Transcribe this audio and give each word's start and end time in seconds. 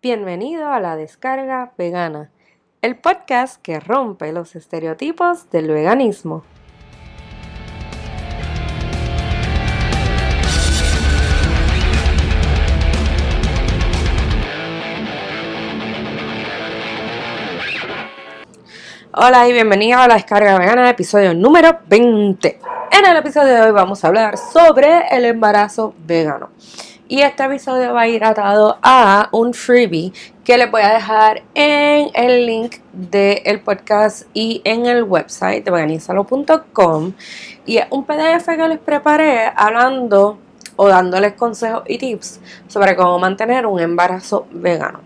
Bienvenido 0.00 0.70
a 0.70 0.78
la 0.78 0.94
descarga 0.94 1.72
vegana, 1.76 2.30
el 2.82 2.96
podcast 2.96 3.60
que 3.60 3.80
rompe 3.80 4.32
los 4.32 4.54
estereotipos 4.54 5.50
del 5.50 5.66
veganismo. 5.72 6.44
Hola 19.14 19.48
y 19.48 19.52
bienvenido 19.52 19.98
a 19.98 20.06
la 20.06 20.14
descarga 20.14 20.56
vegana, 20.60 20.90
episodio 20.90 21.34
número 21.34 21.76
20. 21.88 22.60
En 22.92 23.04
el 23.04 23.16
episodio 23.16 23.52
de 23.52 23.62
hoy 23.62 23.72
vamos 23.72 24.04
a 24.04 24.06
hablar 24.06 24.38
sobre 24.38 25.08
el 25.10 25.24
embarazo 25.24 25.92
vegano. 26.06 26.50
Y 27.10 27.22
este 27.22 27.42
episodio 27.42 27.94
va 27.94 28.02
a 28.02 28.08
ir 28.08 28.22
atado 28.22 28.78
a 28.82 29.30
un 29.32 29.54
freebie 29.54 30.12
que 30.44 30.58
les 30.58 30.70
voy 30.70 30.82
a 30.82 30.92
dejar 30.92 31.42
en 31.54 32.10
el 32.12 32.44
link 32.44 32.76
del 32.92 33.60
podcast 33.60 34.26
y 34.34 34.60
en 34.62 34.84
el 34.84 35.04
website 35.04 35.64
de 35.64 35.70
veganizalo.com. 35.70 37.14
Y 37.64 37.78
es 37.78 37.86
un 37.88 38.04
PDF 38.04 38.44
que 38.44 38.68
les 38.68 38.78
preparé 38.78 39.50
hablando 39.56 40.38
o 40.76 40.86
dándoles 40.86 41.32
consejos 41.32 41.82
y 41.86 41.96
tips 41.96 42.40
sobre 42.66 42.94
cómo 42.94 43.18
mantener 43.18 43.64
un 43.64 43.80
embarazo 43.80 44.46
vegano. 44.50 45.00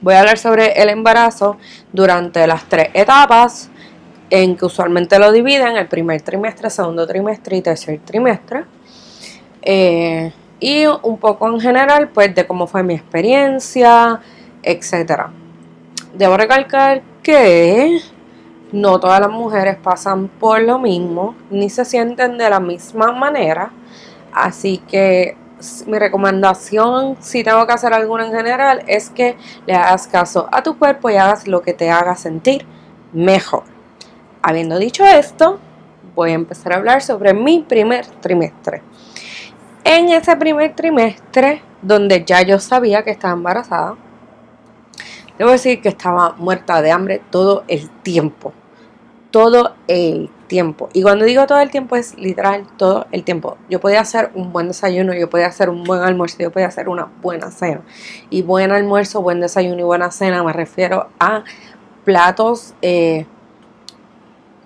Voy 0.00 0.14
a 0.14 0.20
hablar 0.20 0.36
sobre 0.36 0.82
el 0.82 0.88
embarazo 0.88 1.58
durante 1.92 2.44
las 2.48 2.68
tres 2.68 2.88
etapas 2.92 3.70
en 4.30 4.56
que 4.56 4.64
usualmente 4.64 5.16
lo 5.20 5.30
dividen, 5.30 5.76
el 5.76 5.86
primer 5.86 6.22
trimestre, 6.22 6.70
segundo 6.70 7.06
trimestre 7.06 7.58
y 7.58 7.62
tercer 7.62 8.00
trimestre. 8.00 8.64
Eh, 9.62 10.32
y 10.62 10.86
un 10.86 11.18
poco 11.18 11.48
en 11.48 11.60
general, 11.60 12.10
pues 12.10 12.32
de 12.36 12.46
cómo 12.46 12.68
fue 12.68 12.84
mi 12.84 12.94
experiencia, 12.94 14.20
etc. 14.62 15.24
Debo 16.14 16.36
recalcar 16.36 17.02
que 17.20 17.98
no 18.70 19.00
todas 19.00 19.20
las 19.20 19.30
mujeres 19.30 19.76
pasan 19.76 20.28
por 20.28 20.62
lo 20.62 20.78
mismo, 20.78 21.34
ni 21.50 21.68
se 21.68 21.84
sienten 21.84 22.38
de 22.38 22.48
la 22.48 22.60
misma 22.60 23.10
manera. 23.10 23.72
Así 24.32 24.78
que 24.78 25.36
mi 25.88 25.98
recomendación, 25.98 27.16
si 27.18 27.42
tengo 27.42 27.66
que 27.66 27.72
hacer 27.72 27.92
alguna 27.92 28.26
en 28.26 28.32
general, 28.32 28.84
es 28.86 29.10
que 29.10 29.36
le 29.66 29.74
hagas 29.74 30.06
caso 30.06 30.48
a 30.52 30.62
tu 30.62 30.78
cuerpo 30.78 31.10
y 31.10 31.16
hagas 31.16 31.48
lo 31.48 31.62
que 31.62 31.74
te 31.74 31.90
haga 31.90 32.14
sentir 32.14 32.64
mejor. 33.12 33.64
Habiendo 34.42 34.78
dicho 34.78 35.04
esto, 35.04 35.58
voy 36.14 36.30
a 36.30 36.34
empezar 36.34 36.72
a 36.72 36.76
hablar 36.76 37.02
sobre 37.02 37.34
mi 37.34 37.64
primer 37.68 38.06
trimestre. 38.06 38.82
En 39.84 40.08
ese 40.10 40.36
primer 40.36 40.74
trimestre, 40.74 41.62
donde 41.82 42.24
ya 42.24 42.42
yo 42.42 42.58
sabía 42.58 43.02
que 43.02 43.10
estaba 43.10 43.34
embarazada, 43.34 43.96
debo 45.38 45.50
decir 45.50 45.80
que 45.80 45.88
estaba 45.88 46.34
muerta 46.38 46.80
de 46.82 46.92
hambre 46.92 47.20
todo 47.30 47.64
el 47.66 47.90
tiempo. 47.90 48.52
Todo 49.30 49.74
el 49.88 50.30
tiempo. 50.46 50.88
Y 50.92 51.02
cuando 51.02 51.24
digo 51.24 51.46
todo 51.46 51.60
el 51.60 51.70
tiempo 51.70 51.96
es 51.96 52.16
literal 52.18 52.66
todo 52.76 53.06
el 53.10 53.24
tiempo. 53.24 53.56
Yo 53.70 53.80
podía 53.80 54.00
hacer 54.00 54.30
un 54.34 54.52
buen 54.52 54.68
desayuno, 54.68 55.14
yo 55.14 55.30
podía 55.30 55.46
hacer 55.46 55.70
un 55.70 55.82
buen 55.82 56.02
almuerzo, 56.02 56.36
yo 56.38 56.52
podía 56.52 56.68
hacer 56.68 56.88
una 56.88 57.08
buena 57.22 57.50
cena. 57.50 57.80
Y 58.28 58.42
buen 58.42 58.70
almuerzo, 58.70 59.22
buen 59.22 59.40
desayuno 59.40 59.80
y 59.80 59.82
buena 59.84 60.10
cena 60.10 60.44
me 60.44 60.52
refiero 60.52 61.08
a 61.18 61.44
platos 62.04 62.74
eh, 62.82 63.26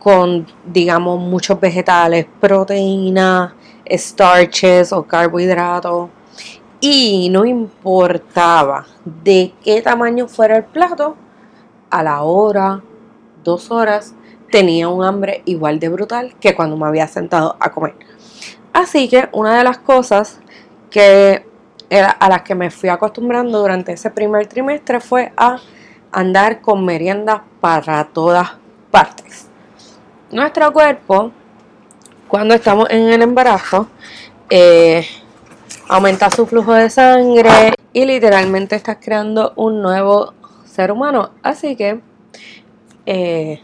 con, 0.00 0.46
digamos, 0.64 1.20
muchos 1.20 1.60
vegetales, 1.60 2.26
proteínas, 2.40 3.52
starches 3.90 4.92
o 4.92 5.02
carbohidratos. 5.04 6.10
Y 6.80 7.28
no 7.30 7.44
importaba 7.44 8.86
de 9.04 9.54
qué 9.64 9.80
tamaño 9.80 10.28
fuera 10.28 10.58
el 10.58 10.64
plato, 10.64 11.16
a 11.90 12.02
la 12.02 12.22
hora, 12.22 12.82
dos 13.42 13.70
horas, 13.70 14.14
tenía 14.50 14.88
un 14.88 15.04
hambre 15.04 15.42
igual 15.46 15.78
de 15.80 15.88
brutal 15.88 16.34
que 16.40 16.54
cuando 16.54 16.76
me 16.76 16.86
había 16.86 17.06
sentado 17.06 17.56
a 17.60 17.70
comer. 17.72 17.94
Así 18.72 19.08
que 19.08 19.28
una 19.32 19.56
de 19.56 19.64
las 19.64 19.78
cosas 19.78 20.40
que 20.90 21.46
a 21.90 22.28
las 22.28 22.42
que 22.42 22.54
me 22.54 22.70
fui 22.70 22.88
acostumbrando 22.88 23.60
durante 23.60 23.92
ese 23.92 24.10
primer 24.10 24.46
trimestre 24.48 25.00
fue 25.00 25.32
a 25.36 25.58
andar 26.10 26.60
con 26.60 26.84
meriendas 26.84 27.42
para 27.60 28.04
todas 28.04 28.52
partes. 28.90 29.48
Nuestro 30.30 30.72
cuerpo, 30.72 31.30
cuando 32.28 32.54
estamos 32.54 32.88
en 32.90 33.08
el 33.08 33.22
embarazo, 33.22 33.88
eh, 34.50 35.06
aumenta 35.88 36.30
su 36.30 36.46
flujo 36.46 36.72
de 36.72 36.90
sangre 36.90 37.74
y 37.92 38.04
literalmente 38.04 38.76
estás 38.76 38.98
creando 39.00 39.52
un 39.56 39.80
nuevo 39.80 40.34
ser 40.64 40.90
humano. 40.90 41.30
Así 41.42 41.76
que 41.76 42.00
eh, 43.06 43.60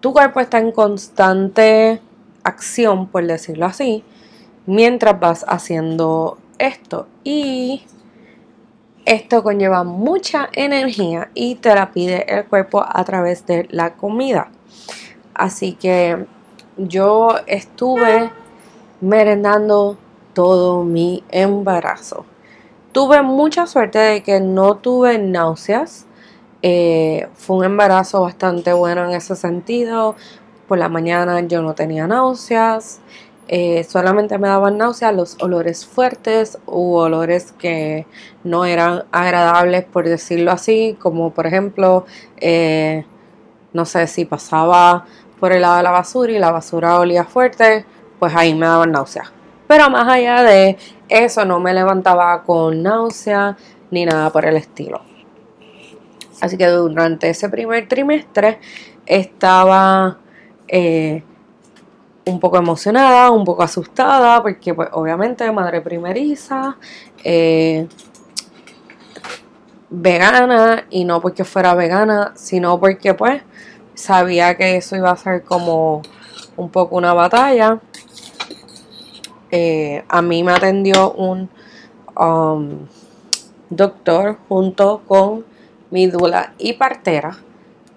tu 0.00 0.12
cuerpo 0.12 0.40
está 0.40 0.58
en 0.58 0.72
constante 0.72 2.00
acción, 2.42 3.06
por 3.06 3.26
decirlo 3.26 3.66
así, 3.66 4.04
mientras 4.66 5.18
vas 5.18 5.44
haciendo 5.48 6.38
esto. 6.58 7.06
Y 7.22 7.84
esto 9.04 9.42
conlleva 9.42 9.84
mucha 9.84 10.48
energía 10.52 11.30
y 11.34 11.56
te 11.56 11.74
la 11.74 11.92
pide 11.92 12.24
el 12.28 12.46
cuerpo 12.46 12.84
a 12.86 13.04
través 13.04 13.46
de 13.46 13.66
la 13.70 13.94
comida. 13.94 14.48
Así 15.34 15.72
que 15.72 16.26
yo 16.76 17.36
estuve 17.46 18.30
merendando 19.00 19.96
todo 20.32 20.84
mi 20.84 21.24
embarazo. 21.30 22.24
Tuve 22.92 23.22
mucha 23.22 23.66
suerte 23.66 23.98
de 23.98 24.22
que 24.22 24.40
no 24.40 24.76
tuve 24.76 25.18
náuseas 25.18 26.06
eh, 26.66 27.28
fue 27.34 27.58
un 27.58 27.64
embarazo 27.64 28.22
bastante 28.22 28.72
bueno 28.72 29.04
en 29.04 29.10
ese 29.10 29.36
sentido. 29.36 30.16
Por 30.66 30.78
la 30.78 30.88
mañana 30.88 31.40
yo 31.40 31.60
no 31.60 31.74
tenía 31.74 32.06
náuseas. 32.06 33.00
Eh, 33.48 33.84
solamente 33.84 34.38
me 34.38 34.48
daban 34.48 34.78
náuseas 34.78 35.14
los 35.14 35.36
olores 35.42 35.84
fuertes 35.84 36.58
u 36.64 36.94
olores 36.94 37.52
que 37.52 38.06
no 38.44 38.64
eran 38.64 39.04
agradables, 39.12 39.84
por 39.84 40.08
decirlo 40.08 40.52
así, 40.52 40.96
como 40.98 41.34
por 41.34 41.46
ejemplo, 41.46 42.06
eh, 42.38 43.04
no 43.74 43.84
sé 43.84 44.06
si 44.06 44.24
pasaba 44.24 45.04
por 45.44 45.52
el 45.52 45.60
lado 45.60 45.76
de 45.76 45.82
la 45.82 45.90
basura 45.90 46.32
y 46.32 46.38
la 46.38 46.50
basura 46.50 46.98
olía 46.98 47.22
fuerte, 47.22 47.84
pues 48.18 48.34
ahí 48.34 48.54
me 48.54 48.64
daban 48.64 48.92
náuseas. 48.92 49.30
Pero 49.68 49.90
más 49.90 50.08
allá 50.08 50.42
de 50.42 50.78
eso, 51.06 51.44
no 51.44 51.60
me 51.60 51.74
levantaba 51.74 52.42
con 52.44 52.82
náuseas 52.82 53.54
ni 53.90 54.06
nada 54.06 54.30
por 54.30 54.46
el 54.46 54.56
estilo. 54.56 55.02
Así 56.40 56.56
que 56.56 56.66
durante 56.68 57.28
ese 57.28 57.50
primer 57.50 57.86
trimestre 57.86 58.58
estaba 59.04 60.16
eh, 60.66 61.22
un 62.24 62.40
poco 62.40 62.56
emocionada, 62.56 63.30
un 63.30 63.44
poco 63.44 63.64
asustada, 63.64 64.42
porque 64.42 64.72
pues 64.72 64.88
obviamente 64.92 65.52
madre 65.52 65.82
primeriza, 65.82 66.78
eh, 67.22 67.86
vegana, 69.90 70.86
y 70.88 71.04
no 71.04 71.20
porque 71.20 71.44
fuera 71.44 71.74
vegana, 71.74 72.32
sino 72.34 72.80
porque 72.80 73.12
pues 73.12 73.42
sabía 73.94 74.56
que 74.56 74.76
eso 74.76 74.96
iba 74.96 75.10
a 75.10 75.16
ser 75.16 75.42
como 75.42 76.02
un 76.56 76.70
poco 76.70 76.96
una 76.96 77.14
batalla. 77.14 77.80
Eh, 79.50 80.04
a 80.08 80.22
mí 80.22 80.42
me 80.42 80.52
atendió 80.52 81.12
un 81.12 81.48
um, 82.16 82.86
doctor 83.70 84.38
junto 84.48 85.02
con 85.06 85.44
mi 85.90 86.06
dula 86.06 86.54
y 86.58 86.74
partera. 86.74 87.38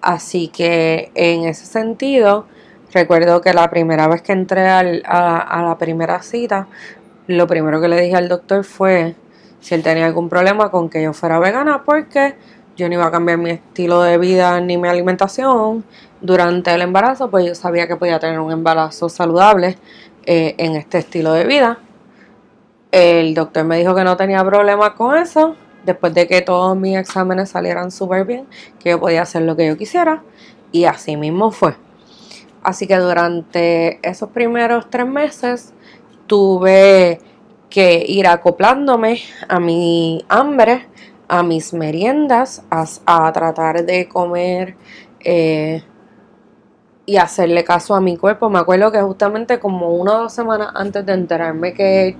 Así 0.00 0.48
que 0.48 1.10
en 1.14 1.44
ese 1.44 1.66
sentido, 1.66 2.46
recuerdo 2.92 3.40
que 3.40 3.52
la 3.52 3.68
primera 3.68 4.06
vez 4.06 4.22
que 4.22 4.32
entré 4.32 4.68
a, 4.68 4.82
la 4.84 5.76
primera 5.78 6.22
cita, 6.22 6.68
lo 7.26 7.46
primero 7.46 7.80
que 7.80 7.88
le 7.88 8.00
dije 8.00 8.16
al 8.16 8.28
doctor 8.28 8.64
fue 8.64 9.16
si 9.60 9.74
él 9.74 9.82
tenía 9.82 10.06
algún 10.06 10.28
problema 10.28 10.70
con 10.70 10.88
que 10.88 11.02
yo 11.02 11.12
fuera 11.12 11.40
vegana, 11.40 11.82
porque 11.84 12.36
yo 12.78 12.88
no 12.88 12.94
iba 12.94 13.06
a 13.06 13.10
cambiar 13.10 13.38
mi 13.38 13.50
estilo 13.50 14.00
de 14.02 14.18
vida 14.18 14.60
ni 14.60 14.78
mi 14.78 14.86
alimentación 14.86 15.84
durante 16.20 16.72
el 16.72 16.80
embarazo, 16.80 17.28
pues 17.28 17.44
yo 17.44 17.54
sabía 17.56 17.88
que 17.88 17.96
podía 17.96 18.20
tener 18.20 18.38
un 18.38 18.52
embarazo 18.52 19.08
saludable 19.08 19.76
eh, 20.24 20.54
en 20.58 20.76
este 20.76 20.98
estilo 20.98 21.32
de 21.32 21.44
vida. 21.44 21.80
El 22.92 23.34
doctor 23.34 23.64
me 23.64 23.78
dijo 23.78 23.96
que 23.96 24.04
no 24.04 24.16
tenía 24.16 24.44
problema 24.44 24.94
con 24.94 25.16
eso, 25.16 25.56
después 25.84 26.14
de 26.14 26.28
que 26.28 26.40
todos 26.40 26.76
mis 26.76 26.96
exámenes 26.96 27.50
salieran 27.50 27.90
súper 27.90 28.24
bien, 28.24 28.46
que 28.78 28.90
yo 28.90 29.00
podía 29.00 29.22
hacer 29.22 29.42
lo 29.42 29.56
que 29.56 29.66
yo 29.66 29.76
quisiera. 29.76 30.22
Y 30.70 30.84
así 30.84 31.16
mismo 31.16 31.50
fue. 31.50 31.74
Así 32.62 32.86
que 32.86 32.96
durante 32.96 33.98
esos 34.08 34.28
primeros 34.30 34.88
tres 34.88 35.06
meses 35.06 35.72
tuve 36.28 37.20
que 37.70 38.04
ir 38.06 38.28
acoplándome 38.28 39.20
a 39.48 39.58
mi 39.58 40.24
hambre, 40.28 40.86
a 41.28 41.42
mis 41.42 41.72
meriendas, 41.74 42.62
a, 42.70 43.32
tratar 43.32 43.84
de 43.84 44.08
comer 44.08 44.76
eh, 45.20 45.82
y 47.06 47.16
hacerle 47.18 47.64
caso 47.64 47.94
a 47.94 48.00
mi 48.00 48.16
cuerpo. 48.16 48.50
Me 48.50 48.58
acuerdo 48.58 48.90
que 48.90 49.00
justamente 49.02 49.60
como 49.60 49.94
una 49.94 50.14
o 50.14 50.22
dos 50.22 50.32
semanas 50.32 50.70
antes 50.74 51.04
de 51.04 51.12
enterarme 51.12 51.74
que 51.74 52.16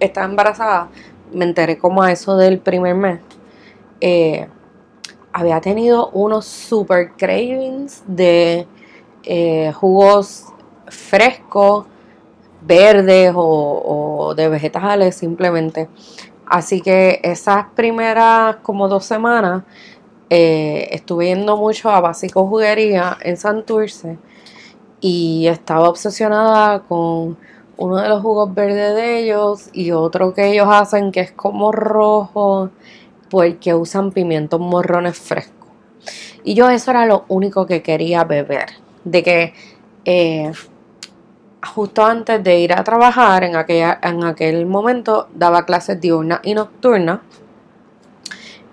estaba 0.00 0.26
embarazada, 0.26 0.88
me 1.32 1.44
enteré 1.44 1.78
como 1.78 2.02
a 2.02 2.12
eso 2.12 2.36
del 2.36 2.58
primer 2.58 2.94
mes, 2.94 3.20
eh, 4.00 4.48
había 5.32 5.60
tenido 5.60 6.10
unos 6.10 6.46
super 6.46 7.12
cravings 7.16 8.02
de 8.06 8.66
eh, 9.24 9.72
jugos 9.72 10.46
frescos, 10.86 11.86
verdes 12.62 13.32
o, 13.34 14.34
de 14.36 14.48
vegetales 14.48 15.14
simplemente. 15.14 15.88
Así 16.48 16.80
que 16.80 17.20
esas 17.22 17.66
primeras 17.74 18.56
como 18.56 18.88
dos 18.88 19.04
semanas 19.04 19.64
eh, 20.30 20.88
estuve 20.92 21.26
yendo 21.26 21.56
mucho 21.56 21.90
a 21.90 22.00
Básico 22.00 22.46
Juguería 22.46 23.18
en 23.20 23.36
Santurce 23.36 24.18
y 25.00 25.46
estaba 25.46 25.88
obsesionada 25.88 26.80
con 26.80 27.36
uno 27.76 27.96
de 27.96 28.08
los 28.08 28.22
jugos 28.22 28.54
verdes 28.54 28.94
de 28.94 29.20
ellos 29.20 29.68
y 29.72 29.92
otro 29.92 30.34
que 30.34 30.50
ellos 30.50 30.68
hacen 30.70 31.12
que 31.12 31.20
es 31.20 31.32
como 31.32 31.70
rojo 31.70 32.70
porque 33.30 33.74
usan 33.74 34.10
pimientos 34.10 34.58
morrones 34.58 35.18
frescos. 35.18 35.68
Y 36.44 36.54
yo 36.54 36.70
eso 36.70 36.90
era 36.90 37.04
lo 37.04 37.24
único 37.28 37.66
que 37.66 37.82
quería 37.82 38.24
beber. 38.24 38.70
De 39.04 39.22
que 39.22 39.52
eh, 40.04 40.52
justo 41.62 42.04
antes 42.04 42.42
de 42.42 42.60
ir 42.60 42.72
a 42.72 42.84
trabajar, 42.84 43.44
en, 43.44 43.56
aquella, 43.56 43.98
en 44.02 44.24
aquel 44.24 44.66
momento 44.66 45.28
daba 45.34 45.64
clases 45.64 46.00
diurna 46.00 46.40
y 46.42 46.54
nocturna. 46.54 47.22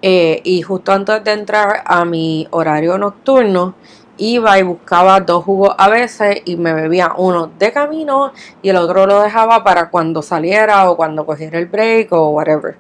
Eh, 0.02 0.42
y 0.44 0.62
justo 0.62 0.92
antes 0.92 1.24
de 1.24 1.32
entrar 1.32 1.82
a 1.86 2.06
mi 2.06 2.48
horario 2.52 2.98
nocturno, 2.98 3.76
iba 4.18 4.58
y 4.60 4.64
buscaba 4.64 5.20
dos 5.20 5.44
jugos 5.44 5.76
a 5.78 5.90
veces 5.90 6.42
y 6.46 6.56
me 6.56 6.74
bebía 6.74 7.14
uno 7.18 7.52
de 7.60 7.72
camino 7.72 8.32
y 8.62 8.70
el 8.70 8.78
otro 8.78 9.06
lo 9.06 9.22
dejaba 9.22 9.64
para 9.64 9.90
cuando 9.90 10.22
saliera 10.22 10.90
o 10.90 10.96
cuando 10.96 11.26
cogiera 11.26 11.60
el 11.60 11.66
break 11.66 12.14
o 12.14 12.30
whatever. 12.30 12.78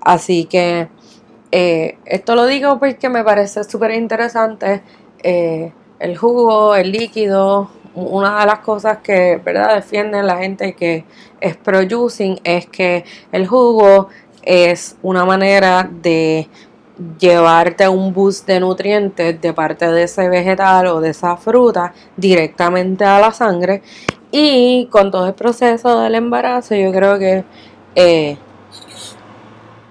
Así 0.00 0.44
que 0.44 0.88
eh, 1.50 1.98
esto 2.04 2.34
lo 2.34 2.46
digo 2.46 2.78
porque 2.78 3.08
me 3.08 3.24
parece 3.24 3.64
súper 3.64 3.92
interesante 3.92 4.82
eh, 5.22 5.72
el 5.98 6.16
jugo, 6.16 6.74
el 6.74 6.92
líquido. 6.92 7.70
Una 7.98 8.40
de 8.40 8.46
las 8.46 8.60
cosas 8.60 8.98
que 8.98 9.40
¿verdad? 9.44 9.74
defienden 9.74 10.26
la 10.26 10.38
gente 10.38 10.74
que 10.74 11.04
es 11.40 11.56
producing 11.56 12.40
es 12.44 12.66
que 12.66 13.04
el 13.32 13.46
jugo 13.46 14.08
es 14.42 14.96
una 15.02 15.24
manera 15.24 15.88
de 15.90 16.48
llevarte 17.18 17.88
un 17.88 18.12
boost 18.12 18.46
de 18.46 18.60
nutrientes 18.60 19.40
de 19.40 19.52
parte 19.52 19.90
de 19.90 20.04
ese 20.04 20.28
vegetal 20.28 20.86
o 20.86 21.00
de 21.00 21.10
esa 21.10 21.36
fruta 21.36 21.92
directamente 22.16 23.04
a 23.04 23.20
la 23.20 23.32
sangre. 23.32 23.82
Y 24.30 24.86
con 24.90 25.10
todo 25.10 25.26
el 25.26 25.34
proceso 25.34 26.00
del 26.00 26.14
embarazo, 26.14 26.74
yo 26.74 26.92
creo 26.92 27.18
que 27.18 27.44
eh, 27.94 28.36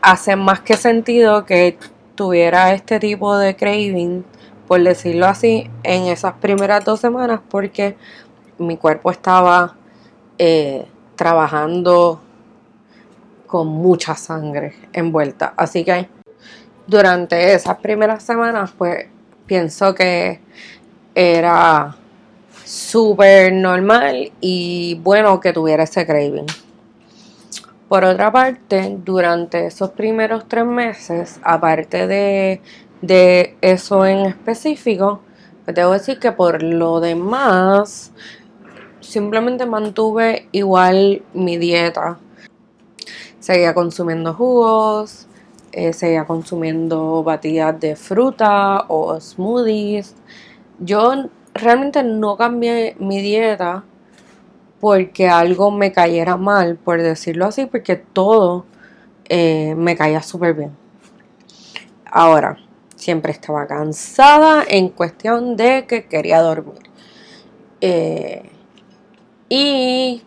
hace 0.02 0.36
más 0.36 0.62
que 0.62 0.76
sentido 0.76 1.46
que 1.46 1.78
tuviera 2.16 2.74
este 2.74 3.00
tipo 3.00 3.38
de 3.38 3.56
craving, 3.56 4.26
por 4.68 4.84
decirlo 4.84 5.28
así, 5.28 5.70
en 5.84 6.04
esas 6.04 6.34
primeras 6.34 6.84
dos 6.84 7.00
semanas, 7.00 7.40
porque 7.50 7.96
mi 8.58 8.78
cuerpo 8.78 9.12
estaba 9.12 9.76
eh, 10.38 10.86
trabajando 11.16 12.22
con 13.48 13.68
mucha 13.68 14.16
sangre 14.16 14.76
envuelta. 14.94 15.54
Así 15.56 15.84
que 15.84 16.10
durante 16.86 17.54
esas 17.54 17.78
primeras 17.78 18.24
semanas, 18.24 18.74
pues 18.78 19.08
pienso 19.46 19.96
que 19.96 20.42
era 21.16 21.96
súper 22.64 23.54
normal 23.54 24.32
y 24.42 25.00
bueno 25.02 25.40
que 25.40 25.54
tuviera 25.54 25.84
ese 25.84 26.06
craving. 26.06 26.46
Por 27.88 28.04
otra 28.04 28.32
parte, 28.34 28.98
durante 29.06 29.66
esos 29.66 29.92
primeros 29.92 30.48
tres 30.50 30.66
meses, 30.66 31.40
aparte 31.42 32.06
de, 32.06 32.62
eso 33.02 34.06
en 34.06 34.26
específico, 34.26 35.22
te 35.66 35.74
debo 35.74 35.92
decir 35.92 36.20
que 36.20 36.32
por 36.32 36.64
lo 36.64 37.00
demás, 37.00 38.12
simplemente 39.02 39.66
mantuve 39.66 40.48
igual 40.52 41.24
mi 41.34 41.58
dieta. 41.58 42.18
Seguía 43.40 43.74
consumiendo 43.74 44.34
jugos, 44.34 45.28
eh, 45.72 45.94
seguía 45.94 46.26
consumiendo 46.26 47.24
batidas 47.24 47.80
de 47.80 47.96
fruta 47.96 48.86
o 48.88 49.20
smoothies. 49.20 50.16
Yo 50.80 51.30
realmente 51.54 52.04
no 52.04 52.38
cambié 52.38 52.96
mi 53.00 53.22
dieta 53.22 53.84
porque 54.80 55.28
algo 55.28 55.72
me 55.72 55.92
cayera 55.92 56.38
mal, 56.38 56.76
por 56.76 57.02
decirlo 57.02 57.46
así, 57.46 57.66
porque 57.66 57.96
todo 57.96 58.66
eh, 59.30 59.74
me 59.78 59.96
caía 59.96 60.22
súper 60.22 60.54
bien. 60.54 60.72
Ahora, 62.06 62.58
siempre 63.08 63.32
estaba 63.32 63.66
cansada 63.68 64.66
en 64.68 64.90
cuestión 64.90 65.56
de 65.56 65.86
que 65.88 66.08
quería 66.10 66.42
dormir. 66.42 66.82
Eh, 67.80 68.52
y 69.48 70.24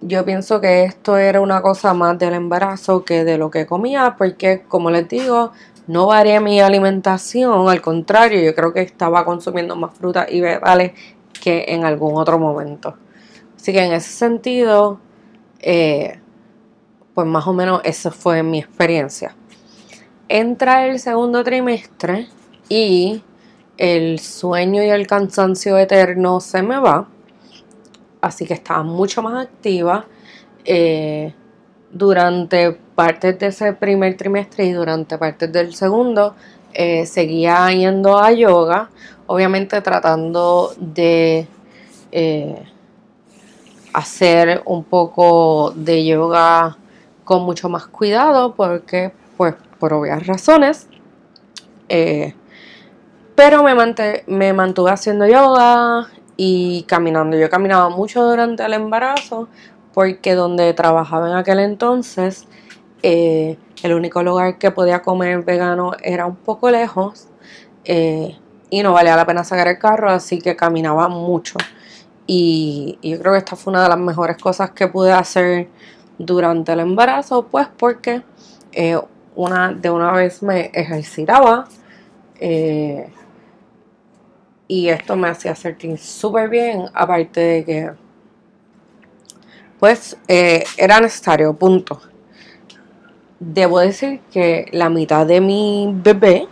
yo 0.00 0.24
pienso 0.24 0.58
que 0.58 0.84
esto 0.84 1.18
era 1.18 1.42
una 1.42 1.60
cosa 1.60 1.92
más 1.92 2.18
del 2.18 2.32
embarazo 2.32 3.04
que 3.04 3.22
de 3.22 3.36
lo 3.36 3.50
que 3.50 3.66
comía, 3.66 4.14
porque 4.16 4.62
como 4.66 4.90
les 4.90 5.06
digo, 5.06 5.52
no 5.88 6.06
varié 6.06 6.40
mi 6.40 6.58
alimentación, 6.58 7.68
al 7.68 7.82
contrario, 7.82 8.40
yo 8.40 8.54
creo 8.54 8.72
que 8.72 8.80
estaba 8.80 9.22
consumiendo 9.26 9.76
más 9.76 9.92
fruta 9.92 10.24
y 10.26 10.40
vegetales 10.40 10.92
que 11.42 11.66
en 11.68 11.84
algún 11.84 12.16
otro 12.16 12.38
momento. 12.38 12.96
Así 13.56 13.74
que 13.74 13.84
en 13.84 13.92
ese 13.92 14.10
sentido, 14.10 15.00
eh, 15.60 16.18
pues 17.12 17.26
más 17.26 17.46
o 17.46 17.52
menos 17.52 17.82
esa 17.84 18.10
fue 18.10 18.42
mi 18.42 18.60
experiencia. 18.60 19.36
Entra 20.28 20.86
el 20.86 20.98
segundo 20.98 21.44
trimestre 21.44 22.28
y 22.68 23.22
el 23.78 24.18
sueño 24.18 24.82
y 24.82 24.88
el 24.88 25.06
cansancio 25.06 25.78
eterno 25.78 26.40
se 26.40 26.62
me 26.62 26.78
va. 26.78 27.06
Así 28.20 28.44
que 28.44 28.54
estaba 28.54 28.82
mucho 28.82 29.22
más 29.22 29.46
activa. 29.46 30.06
Eh, 30.64 31.32
durante 31.92 32.72
partes 32.72 33.38
de 33.38 33.46
ese 33.46 33.72
primer 33.72 34.16
trimestre 34.16 34.64
y 34.66 34.72
durante 34.72 35.16
partes 35.16 35.52
del 35.52 35.74
segundo, 35.74 36.34
eh, 36.72 37.06
seguía 37.06 37.70
yendo 37.70 38.18
a 38.18 38.32
yoga, 38.32 38.90
obviamente 39.26 39.80
tratando 39.80 40.74
de 40.78 41.46
hacer 43.92 44.62
un 44.66 44.84
poco 44.84 45.72
de 45.74 46.04
yoga 46.04 46.76
con 47.24 47.44
mucho 47.44 47.68
más 47.68 47.86
cuidado 47.86 48.54
porque, 48.54 49.12
pues, 49.36 49.54
obvias 49.92 50.26
razones. 50.26 50.88
Eh, 51.88 52.34
pero 53.34 53.62
me, 53.62 53.74
me 54.26 54.52
mantuve 54.52 54.90
haciendo 54.90 55.26
yoga 55.26 56.08
y 56.36 56.84
caminando. 56.84 57.36
Yo 57.36 57.50
caminaba 57.50 57.88
mucho 57.90 58.24
durante 58.24 58.64
el 58.64 58.72
embarazo 58.72 59.48
porque 59.96 60.34
donde 60.34 60.74
trabajaba 60.74 61.30
en 61.30 61.36
aquel 61.36 61.58
entonces, 61.60 62.46
eh, 63.02 63.56
el 63.82 63.94
único 63.94 64.22
lugar 64.22 64.58
que 64.58 64.70
podía 64.70 65.00
comer 65.00 65.42
vegano 65.42 65.92
era 66.02 66.26
un 66.26 66.36
poco 66.36 66.70
lejos 66.70 67.28
eh, 67.84 68.36
y 68.68 68.82
no 68.82 68.92
valía 68.92 69.16
la 69.16 69.24
pena 69.24 69.44
sacar 69.44 69.68
el 69.68 69.78
carro, 69.78 70.10
así 70.10 70.38
que 70.38 70.56
caminaba 70.56 71.08
mucho. 71.08 71.56
Y, 72.26 72.98
yo 73.02 73.18
creo 73.20 73.32
que 73.32 73.38
esta 73.38 73.56
fue 73.56 73.70
una 73.70 73.84
de 73.84 73.88
las 73.88 73.98
mejores 73.98 74.36
cosas 74.36 74.72
que 74.72 74.88
pude 74.88 75.12
hacer 75.12 75.68
durante 76.18 76.72
el 76.72 76.80
embarazo, 76.80 77.46
pues 77.46 77.68
porque 77.78 78.22
eh, 78.72 78.98
una, 79.36 79.72
de 79.72 79.90
una 79.90 80.12
vez 80.12 80.42
me 80.42 80.70
ejercitaba 80.74 81.68
eh, 82.40 83.08
y 84.66 84.88
esto 84.88 85.14
me 85.14 85.28
hacía 85.28 85.54
sentir 85.54 85.96
súper 85.98 86.48
bien, 86.48 86.86
aparte 86.92 87.40
de 87.40 87.64
que 87.64 87.90
pues 89.78 90.16
eh, 90.26 90.64
era 90.76 91.00
necesario, 91.00 91.54
punto. 91.54 92.00
Debo 93.38 93.78
decir 93.78 94.20
que 94.32 94.66
la 94.72 94.88
mitad 94.88 95.26
de 95.26 95.40
mi 95.40 95.92
bebé 95.94 96.48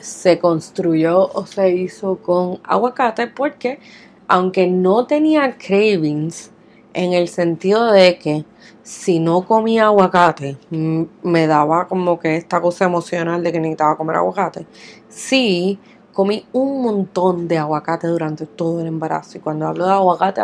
se 0.00 0.38
construyó 0.38 1.30
o 1.32 1.46
se 1.46 1.70
hizo 1.70 2.16
con 2.16 2.60
aguacate 2.64 3.28
porque 3.28 3.78
aunque 4.28 4.66
no 4.66 5.06
tenía 5.06 5.56
cravings 5.56 6.50
en 6.94 7.12
el 7.12 7.28
sentido 7.28 7.90
de 7.90 8.18
que 8.18 8.44
si 8.82 9.18
no 9.18 9.42
comía 9.42 9.86
aguacate 9.86 10.56
me 10.70 11.46
daba 11.46 11.86
como 11.86 12.18
que 12.18 12.36
esta 12.36 12.60
cosa 12.60 12.86
emocional 12.86 13.42
de 13.42 13.52
que 13.52 13.60
necesitaba 13.60 13.96
comer 13.96 14.16
aguacate, 14.16 14.66
sí 15.08 15.78
comí 16.12 16.44
un 16.52 16.82
montón 16.82 17.48
de 17.48 17.58
aguacate 17.58 18.06
durante 18.06 18.46
todo 18.46 18.80
el 18.80 18.86
embarazo. 18.86 19.38
Y 19.38 19.40
cuando 19.40 19.66
hablo 19.66 19.86
de 19.86 19.92
aguacate, 19.92 20.42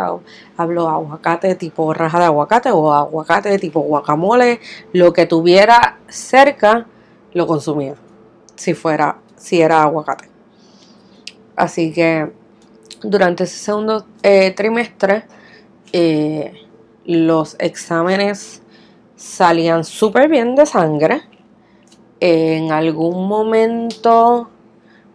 hablo 0.57 0.83
de 0.83 0.89
aguacate 0.89 1.55
tipo 1.55 1.93
raja 1.93 2.19
de 2.19 2.25
aguacate 2.25 2.71
o 2.71 2.93
aguacate 2.93 3.57
tipo 3.59 3.81
guacamole, 3.81 4.59
lo 4.93 5.13
que 5.13 5.25
tuviera 5.25 5.99
cerca 6.07 6.87
lo 7.33 7.45
consumía, 7.45 7.95
si 8.55 8.73
fuera, 8.73 9.19
si 9.35 9.61
era 9.61 9.83
aguacate. 9.83 10.29
Así 11.55 11.91
que 11.91 12.31
durante 13.01 13.43
ese 13.43 13.57
segundo 13.57 14.05
eh, 14.23 14.51
trimestre, 14.51 15.25
eh, 15.91 16.66
los 17.07 17.55
exámenes 17.59 18.61
salían 19.15 19.83
súper 19.83 20.29
bien 20.29 20.55
de 20.55 20.65
sangre. 20.65 21.21
En 22.19 22.71
algún 22.71 23.27
momento 23.27 24.49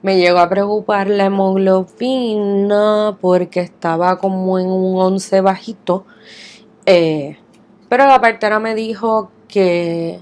me 0.03 0.17
llegó 0.17 0.39
a 0.39 0.49
preocupar 0.49 1.09
la 1.09 1.27
hemoglobina 1.27 3.17
porque 3.21 3.61
estaba 3.61 4.19
como 4.19 4.59
en 4.59 4.67
un 4.67 5.01
11 5.01 5.41
bajito. 5.43 6.05
Eh, 6.87 7.39
pero 7.89 8.07
la 8.07 8.21
partera 8.21 8.59
me 8.59 8.75
dijo 8.75 9.31
que 9.47 10.21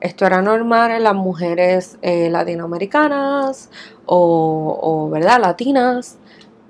esto 0.00 0.26
era 0.26 0.42
normal 0.42 0.90
en 0.90 1.04
las 1.04 1.14
mujeres 1.14 1.96
eh, 2.02 2.28
latinoamericanas 2.28 3.70
o, 4.04 4.78
o, 4.82 5.08
¿verdad? 5.08 5.40
latinas. 5.40 6.18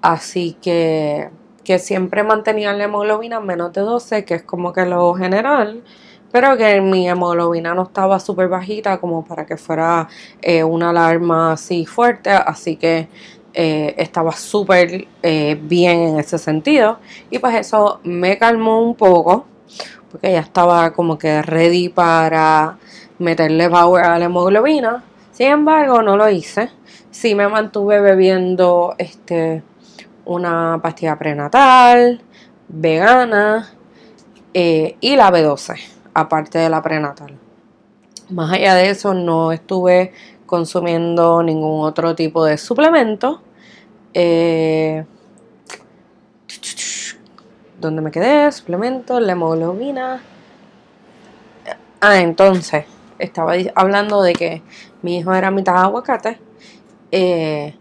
Así 0.03 0.57
que, 0.61 1.31
que 1.65 1.79
siempre 1.79 2.23
mantenían 2.23 2.79
la 2.79 2.85
hemoglobina 2.85 3.41
menos 3.41 3.73
de 3.73 3.83
12, 3.83 4.25
que 4.25 4.35
es 4.35 4.43
como 4.43 4.73
que 4.73 4.85
lo 4.87 5.15
general 5.15 5.83
pero 6.33 6.57
que 6.57 6.81
mi 6.81 7.09
hemoglobina 7.09 7.75
no 7.75 7.83
estaba 7.83 8.19
súper 8.19 8.49
bajita 8.49 8.99
como 8.99 9.23
para 9.25 9.45
que 9.45 9.59
fuera 9.59 10.09
eh, 10.41 10.65
una 10.65 10.91
alarma 10.91 11.53
así 11.53 11.85
fuerte, 11.85 12.31
así 12.31 12.77
que 12.77 13.09
eh, 13.53 13.95
estaba 13.99 14.33
súper 14.33 15.07
eh, 15.23 15.59
bien 15.63 15.99
en 16.01 16.19
ese 16.19 16.39
sentido 16.39 16.99
y 17.31 17.39
pues 17.39 17.55
eso 17.57 18.01
me 18.03 18.39
calmó 18.39 18.81
un 18.81 18.95
poco 18.95 19.45
porque 20.11 20.33
ya 20.33 20.41
estaba 20.41 20.93
como 20.95 21.19
que 21.19 21.43
ready 21.43 21.91
para 21.91 22.79
meterle 23.19 23.69
power 23.69 24.05
a 24.05 24.19
la 24.19 24.27
hemoglobina. 24.27 25.05
Sin 25.33 25.47
embargo, 25.47 26.03
no 26.03 26.19
lo 26.19 26.29
hice. 26.29 26.69
Sí 27.11 27.35
me 27.35 27.49
mantuve 27.49 28.01
bebiendo 28.01 28.95
este 28.99 29.63
una 30.25 30.81
pastilla 30.83 31.19
prenatal, 31.19 32.21
vegana 32.69 33.71
y 34.53 35.17
la 35.17 35.31
B12 35.31 36.03
aparte 36.15 36.59
de 36.59 36.69
la 36.69 36.83
prenatal. 36.83 37.39
Más 38.31 38.53
allá 38.53 38.75
de 38.75 38.91
eso, 38.91 39.15
no 39.15 39.53
estuve 39.53 40.13
consumiendo 40.47 41.43
ningún 41.43 41.85
otro 41.85 42.15
tipo 42.15 42.45
de 42.45 42.59
suplemento. 42.59 43.43
Eh, 44.15 45.05
¿Dónde 47.81 48.03
me 48.03 48.11
quedé? 48.11 48.51
Suplemento, 48.53 49.19
la 49.19 49.33
hemoglobina. 49.33 50.23
Ah, 52.01 52.21
entonces, 52.21 52.85
estaba 53.19 53.55
hablando 53.75 54.23
de 54.23 54.33
que 54.35 54.63
mi 55.03 55.19
hijo 55.19 55.33
era 55.35 55.51
mitad 55.51 55.77
aguacate. 55.77 56.39
Eh, 57.11 57.75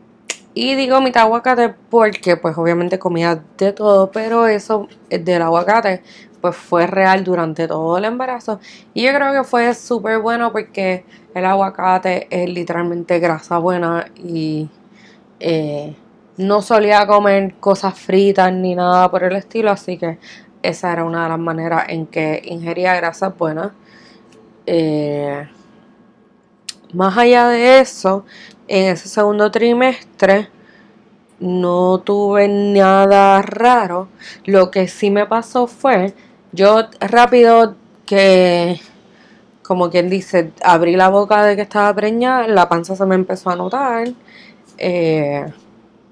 y 0.53 0.75
digo 0.75 0.99
mitad 1.01 1.23
aguacate 1.23 1.69
porque 1.89 2.37
pues 2.37 2.57
obviamente 2.57 2.99
comía 2.99 3.41
de 3.57 3.73
todo, 3.73 4.11
pero 4.11 4.47
eso 4.47 4.87
del 5.09 5.41
aguacate 5.41 6.01
pues 6.41 6.55
fue 6.55 6.87
real 6.87 7.23
durante 7.23 7.67
todo 7.67 7.97
el 7.97 8.05
embarazo. 8.05 8.59
Y 8.93 9.03
yo 9.03 9.13
creo 9.13 9.31
que 9.31 9.43
fue 9.43 9.73
súper 9.75 10.19
bueno 10.19 10.51
porque 10.51 11.05
el 11.33 11.45
aguacate 11.45 12.27
es 12.29 12.49
literalmente 12.49 13.19
grasa 13.19 13.59
buena 13.59 14.07
y 14.17 14.69
eh, 15.39 15.95
no 16.37 16.61
solía 16.61 17.05
comer 17.07 17.55
cosas 17.59 17.97
fritas 17.97 18.51
ni 18.51 18.75
nada 18.75 19.09
por 19.09 19.23
el 19.23 19.35
estilo, 19.35 19.71
así 19.71 19.97
que 19.97 20.17
esa 20.63 20.91
era 20.91 21.03
una 21.05 21.23
de 21.23 21.29
las 21.29 21.39
maneras 21.39 21.85
en 21.87 22.07
que 22.07 22.41
ingería 22.45 22.95
grasas 22.95 23.37
buenas. 23.37 23.71
Eh, 24.65 25.47
más 26.93 27.17
allá 27.17 27.47
de 27.47 27.79
eso, 27.79 28.25
en 28.71 28.87
ese 28.87 29.09
segundo 29.09 29.51
trimestre 29.51 30.47
no 31.41 31.99
tuve 31.99 32.47
nada 32.47 33.41
raro. 33.41 34.07
Lo 34.45 34.71
que 34.71 34.87
sí 34.87 35.11
me 35.11 35.25
pasó 35.25 35.67
fue 35.67 36.13
yo 36.53 36.87
rápido 37.01 37.75
que, 38.05 38.79
como 39.61 39.89
quien 39.89 40.09
dice, 40.09 40.53
abrí 40.63 40.95
la 40.95 41.09
boca 41.09 41.43
de 41.43 41.57
que 41.57 41.63
estaba 41.63 41.93
preñada, 41.93 42.47
la 42.47 42.69
panza 42.69 42.95
se 42.95 43.05
me 43.05 43.15
empezó 43.15 43.49
a 43.49 43.57
notar. 43.57 44.07
Eh, 44.77 45.51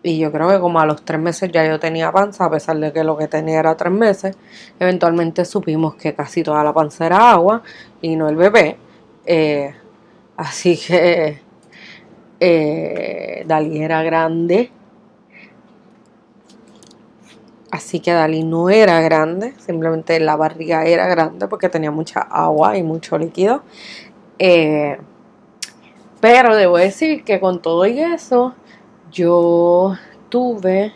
y 0.04 0.20
yo 0.20 0.30
creo 0.30 0.50
que 0.50 0.60
como 0.60 0.82
a 0.82 0.86
los 0.86 1.04
tres 1.06 1.20
meses 1.22 1.50
ya 1.54 1.66
yo 1.66 1.80
tenía 1.80 2.12
panza, 2.12 2.44
a 2.46 2.52
pesar 2.52 2.78
de 2.78 2.92
que 2.92 3.06
lo 3.06 3.18
que 3.18 3.30
tenía 3.30 3.60
era 3.60 3.78
tres 3.78 3.94
meses. 3.94 4.36
Eventualmente 4.78 5.46
supimos 5.46 5.96
que 5.96 6.14
casi 6.14 6.44
toda 6.44 6.62
la 6.62 6.74
panza 6.74 7.06
era 7.06 7.32
agua 7.32 7.64
y 8.02 8.18
no 8.18 8.28
el 8.28 8.36
bebé. 8.36 8.78
Eh, 9.26 9.74
así 10.36 10.78
que 10.78 11.49
eh, 12.40 13.44
Dalí 13.48 13.82
era 13.82 14.04
grande 14.04 14.72
Así 17.72 18.00
que 18.00 18.12
Dalí 18.12 18.44
no 18.44 18.70
era 18.70 19.00
grande, 19.02 19.54
simplemente 19.60 20.20
la 20.20 20.36
barriga 20.36 20.86
era 20.86 21.08
grande 21.08 21.48
porque 21.48 21.70
tenía 21.70 21.92
mucha 21.92 22.22
agua 22.22 22.76
y 22.78 22.84
mucho 22.84 23.18
líquido. 23.18 23.62
Eh, 24.40 24.98
pero 26.20 26.56
debo 26.56 26.78
decir 26.78 27.24
que 27.24 27.40
con 27.40 27.62
todo 27.62 27.86
y 27.86 28.00
eso, 28.00 28.56
yo 29.12 29.96
tuve 30.30 30.94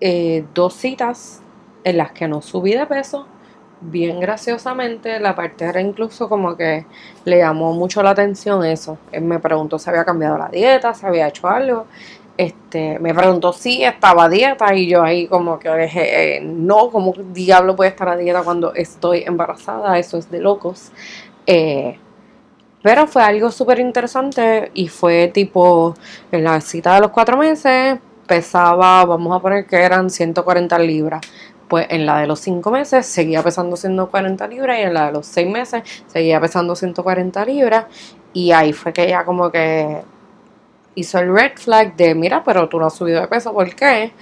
eh, 0.00 0.44
dos 0.54 0.74
citas 0.74 1.42
en 1.84 1.98
las 1.98 2.12
que 2.12 2.26
no 2.26 2.40
subí 2.40 2.72
de 2.72 2.86
peso. 2.86 3.26
Bien 3.82 4.20
graciosamente, 4.20 5.18
la 5.20 5.34
partera 5.34 5.80
incluso 5.80 6.28
como 6.28 6.54
que 6.54 6.84
le 7.24 7.38
llamó 7.38 7.72
mucho 7.72 8.02
la 8.02 8.10
atención 8.10 8.62
eso. 8.62 8.98
Él 9.10 9.22
me 9.22 9.38
preguntó 9.38 9.78
si 9.78 9.88
había 9.88 10.04
cambiado 10.04 10.36
la 10.36 10.48
dieta, 10.48 10.92
si 10.92 11.06
había 11.06 11.28
hecho 11.28 11.48
algo. 11.48 11.86
Este, 12.36 12.98
me 12.98 13.14
preguntó 13.14 13.54
si 13.54 13.82
estaba 13.82 14.24
a 14.24 14.28
dieta 14.28 14.74
y 14.74 14.86
yo 14.86 15.02
ahí 15.02 15.26
como 15.26 15.58
que 15.58 15.74
dije, 15.76 16.36
eh, 16.36 16.40
no, 16.42 16.90
como 16.90 17.14
diablo 17.32 17.74
puede 17.74 17.90
estar 17.90 18.08
a 18.08 18.16
dieta 18.16 18.42
cuando 18.42 18.74
estoy 18.74 19.22
embarazada, 19.26 19.98
eso 19.98 20.18
es 20.18 20.30
de 20.30 20.40
locos. 20.40 20.92
Eh, 21.46 21.98
pero 22.82 23.06
fue 23.06 23.22
algo 23.22 23.50
súper 23.50 23.78
interesante 23.80 24.70
y 24.74 24.88
fue 24.88 25.28
tipo, 25.28 25.94
en 26.32 26.44
la 26.44 26.60
cita 26.60 26.94
de 26.94 27.00
los 27.00 27.10
cuatro 27.10 27.36
meses 27.38 27.98
pesaba, 28.30 29.04
vamos 29.04 29.36
a 29.36 29.40
poner 29.40 29.66
que 29.66 29.74
eran 29.74 30.08
140 30.08 30.78
libras. 30.78 31.20
Pues 31.70 31.86
en 31.88 32.04
la 32.04 32.18
de 32.18 32.26
los 32.26 32.40
cinco 32.40 32.72
meses 32.72 33.06
seguía 33.06 33.44
pesando 33.44 33.76
140 33.76 34.48
libras 34.48 34.76
y 34.80 34.82
en 34.82 34.92
la 34.92 35.06
de 35.06 35.12
los 35.12 35.24
seis 35.24 35.48
meses 35.48 35.84
seguía 36.08 36.40
pesando 36.40 36.74
140 36.74 37.44
libras. 37.44 37.86
Y 38.32 38.50
ahí 38.50 38.72
fue 38.72 38.92
que 38.92 39.08
ya 39.08 39.24
como 39.24 39.52
que 39.52 40.02
hizo 40.96 41.20
el 41.20 41.32
red 41.32 41.52
flag 41.54 41.94
de, 41.94 42.16
mira, 42.16 42.42
pero 42.42 42.68
tú 42.68 42.80
no 42.80 42.86
has 42.86 42.94
subido 42.94 43.20
de 43.20 43.28
peso, 43.28 43.52
¿por 43.52 43.72
qué? 43.76 44.12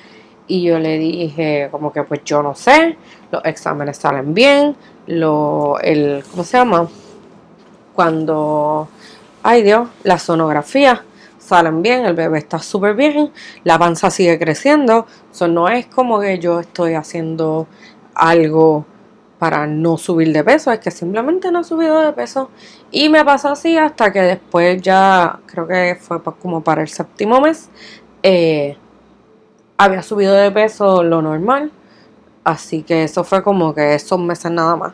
Y 0.47 0.62
yo 0.62 0.78
le 0.78 0.99
dije, 0.99 1.69
como 1.71 1.90
que 1.90 2.02
pues 2.02 2.23
yo 2.23 2.43
no 2.43 2.55
sé, 2.55 2.99
los 3.33 3.43
exámenes 3.47 3.97
salen 3.97 4.35
bien, 4.35 4.76
lo, 5.07 5.78
el, 5.81 6.23
¿cómo 6.31 6.45
se 6.45 6.59
llama? 6.59 6.87
Cuando, 7.95 8.88
ay 9.43 9.62
Dios, 9.62 9.88
la 10.05 10.19
sonografía 10.19 11.02
salen 11.49 11.83
bien, 11.83 12.05
el 12.05 12.14
bebé 12.14 12.38
está 12.38 12.59
súper 12.59 12.95
bien, 12.95 13.33
la 13.64 13.78
panza 13.78 14.11
sigue 14.11 14.38
creciendo, 14.38 15.07
eso 15.33 15.49
no 15.49 15.69
es 15.69 15.87
como 15.87 16.21
que 16.21 16.38
yo 16.38 16.61
estoy 16.61 16.95
haciendo 16.95 17.67
algo 18.14 18.85
para 19.38 19.67
no 19.67 19.97
subir 19.97 20.33
de 20.33 20.45
peso, 20.45 20.73
es 20.73 20.81
que 20.81 20.90
simplemente 20.90 21.50
no 21.50 21.61
he 21.61 21.64
subido 21.64 22.00
de 22.00 22.12
peso. 22.12 22.50
Y 22.90 23.09
me 23.09 23.25
pasó 23.25 23.50
así 23.50 23.76
hasta 23.78 24.12
que 24.12 24.21
después 24.21 24.83
ya, 24.83 25.38
creo 25.47 25.67
que 25.67 25.97
fue 26.00 26.21
como 26.23 26.62
para 26.62 26.83
el 26.83 26.88
séptimo 26.88 27.40
mes, 27.40 27.71
eh, 28.23 28.76
había 29.76 30.02
subido 30.02 30.35
de 30.35 30.50
peso 30.50 31.02
lo 31.02 31.23
normal, 31.23 31.71
así 32.45 32.83
que 32.83 33.05
eso 33.05 33.25
fue 33.25 33.43
como 33.43 33.75
que 33.75 33.95
esos 33.95 34.19
meses 34.19 34.50
nada 34.50 34.76
más. 34.76 34.93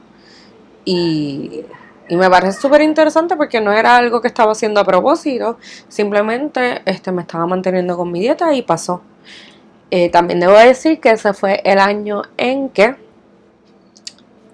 Y, 0.84 1.64
me 2.10 2.28
parece 2.28 2.60
súper 2.60 2.82
interesante 2.82 3.36
porque 3.36 3.60
no 3.60 3.72
era 3.72 3.96
algo 3.96 4.20
que 4.20 4.28
estaba 4.28 4.52
haciendo 4.52 4.80
a 4.80 4.84
propósito, 4.84 5.58
simplemente 5.88 6.82
este, 6.84 7.12
me 7.12 7.22
estaba 7.22 7.46
manteniendo 7.46 7.96
con 7.96 8.12
mi 8.12 8.20
dieta 8.20 8.52
y 8.54 8.62
pasó. 8.62 9.02
Eh, 9.90 10.10
también 10.10 10.40
debo 10.40 10.54
decir 10.54 11.00
que 11.00 11.10
ese 11.10 11.32
fue 11.34 11.60
el 11.64 11.78
año 11.78 12.22
en 12.36 12.68
que 12.68 12.96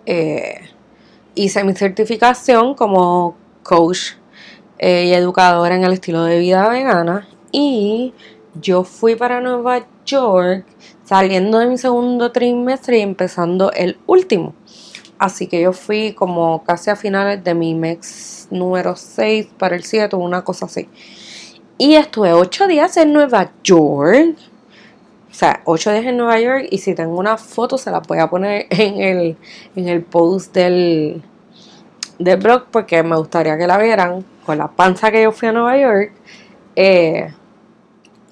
eh, 0.07 0.61
hice 1.35 1.65
mi 1.65 1.75
certificación 1.75 2.75
como 2.75 3.37
coach 3.63 4.13
eh, 4.79 5.07
y 5.07 5.13
educadora 5.15 5.75
en 5.75 5.85
el 5.85 5.93
estilo 5.93 6.25
de 6.25 6.39
vida 6.39 6.69
vegana 6.69 7.29
y 7.53 8.13
yo 8.61 8.85
fui 8.85 9.15
para 9.15 9.41
Nueva 9.41 9.87
York 10.05 10.67
saliendo 11.05 11.59
de 11.59 11.67
mi 11.67 11.79
segundo 11.79 12.33
trimestre 12.33 12.99
y 12.99 13.03
empezando 13.03 13.73
el 13.73 13.99
último. 14.07 14.55
Así 15.21 15.47
que 15.47 15.61
yo 15.61 15.75
fui 15.75 16.15
como 16.15 16.65
casi 16.65 16.89
a 16.91 16.97
finales 16.97 17.45
de 17.45 17.55
mi 17.55 17.75
mes 17.75 18.49
número 18.51 18.97
6 18.97 19.49
para 19.59 19.77
el 19.77 19.85
7, 19.85 20.17
una 20.17 20.43
cosa 20.43 20.65
así. 20.65 20.89
Y 21.77 21.95
estuve 21.95 22.33
8 22.33 22.67
días 22.67 22.97
en 22.97 23.13
Nueva 23.13 23.53
York 23.63 24.37
o 25.31 25.35
sea, 25.35 25.61
8 25.65 25.93
días 25.93 26.07
en 26.07 26.17
Nueva 26.17 26.41
York 26.41 26.69
y 26.71 26.79
si 26.79 26.95
tengo 26.95 27.19
una 27.19 27.37
foto 27.37 27.79
se 27.79 27.91
la 27.91 28.01
voy 28.01 28.19
a 28.19 28.29
poner 28.29 28.67
en 28.71 29.01
el, 29.01 29.37
en 29.77 29.89
el 29.89 30.03
post 30.03 30.55
del, 30.55 31.23
del 32.19 32.41
blog 32.41 32.65
porque 32.71 33.03
me 33.03 33.17
gustaría 33.17 33.57
que 33.59 33.67
la 33.67 33.79
vieran 33.79 34.25
con 34.47 34.57
la 34.59 34.69
panza 34.69 35.11
que 35.11 35.23
yo 35.23 35.33
fui 35.33 35.49
a 35.49 35.53
Nueva 35.53 35.79
York. 35.79 36.13
Eh, 36.77 37.31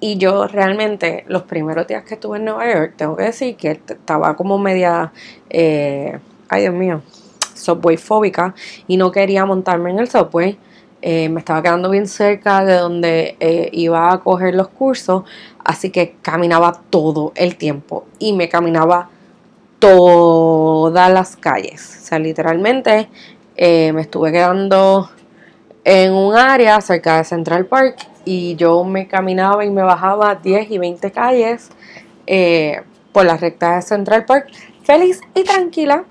y 0.01 0.17
yo 0.17 0.47
realmente 0.47 1.23
los 1.27 1.43
primeros 1.43 1.85
días 1.85 2.03
que 2.03 2.15
estuve 2.15 2.37
en 2.37 2.45
Nueva 2.45 2.73
York, 2.73 2.93
tengo 2.97 3.15
que 3.15 3.25
decir 3.25 3.55
que 3.55 3.71
estaba 3.71 4.35
como 4.35 4.57
media... 4.57 5.13
Eh, 5.51 6.17
ay 6.49 6.63
Dios 6.63 6.73
mío, 6.73 7.01
subway 7.59 7.97
fóbica 7.97 8.55
y 8.87 8.97
no 8.97 9.11
quería 9.11 9.45
montarme 9.45 9.91
en 9.91 9.99
el 9.99 10.09
subway. 10.09 10.57
Eh, 11.01 11.29
me 11.29 11.39
estaba 11.39 11.61
quedando 11.61 11.89
bien 11.89 12.07
cerca 12.07 12.65
de 12.65 12.75
donde 12.75 13.37
eh, 13.39 13.69
iba 13.71 14.11
a 14.11 14.19
coger 14.19 14.53
los 14.53 14.67
cursos, 14.67 15.23
así 15.63 15.91
que 15.91 16.15
caminaba 16.21 16.81
todo 16.89 17.31
el 17.35 17.55
tiempo 17.55 18.05
y 18.19 18.33
me 18.33 18.49
caminaba 18.49 19.09
todas 19.79 21.09
las 21.11 21.37
calles. 21.37 21.99
O 22.01 22.05
sea, 22.05 22.19
literalmente 22.19 23.07
eh, 23.55 23.93
me 23.93 24.01
estuve 24.01 24.33
quedando 24.33 25.09
en 25.85 26.11
un 26.11 26.35
área 26.35 26.81
cerca 26.81 27.17
de 27.17 27.23
Central 27.23 27.65
Park 27.67 27.95
y 28.25 28.57
yo 28.57 28.83
me 28.83 29.07
caminaba 29.07 29.63
y 29.63 29.69
me 29.69 29.83
bajaba 29.83 30.35
10 30.35 30.69
y 30.69 30.77
20 30.79 31.11
calles 31.11 31.69
por 33.13 33.25
la 33.25 33.37
recta 33.37 33.77
de 33.77 33.81
Central 33.81 34.25
Park, 34.25 34.49
feliz 34.83 35.21
y 35.33 35.43
tranquila 35.43 36.03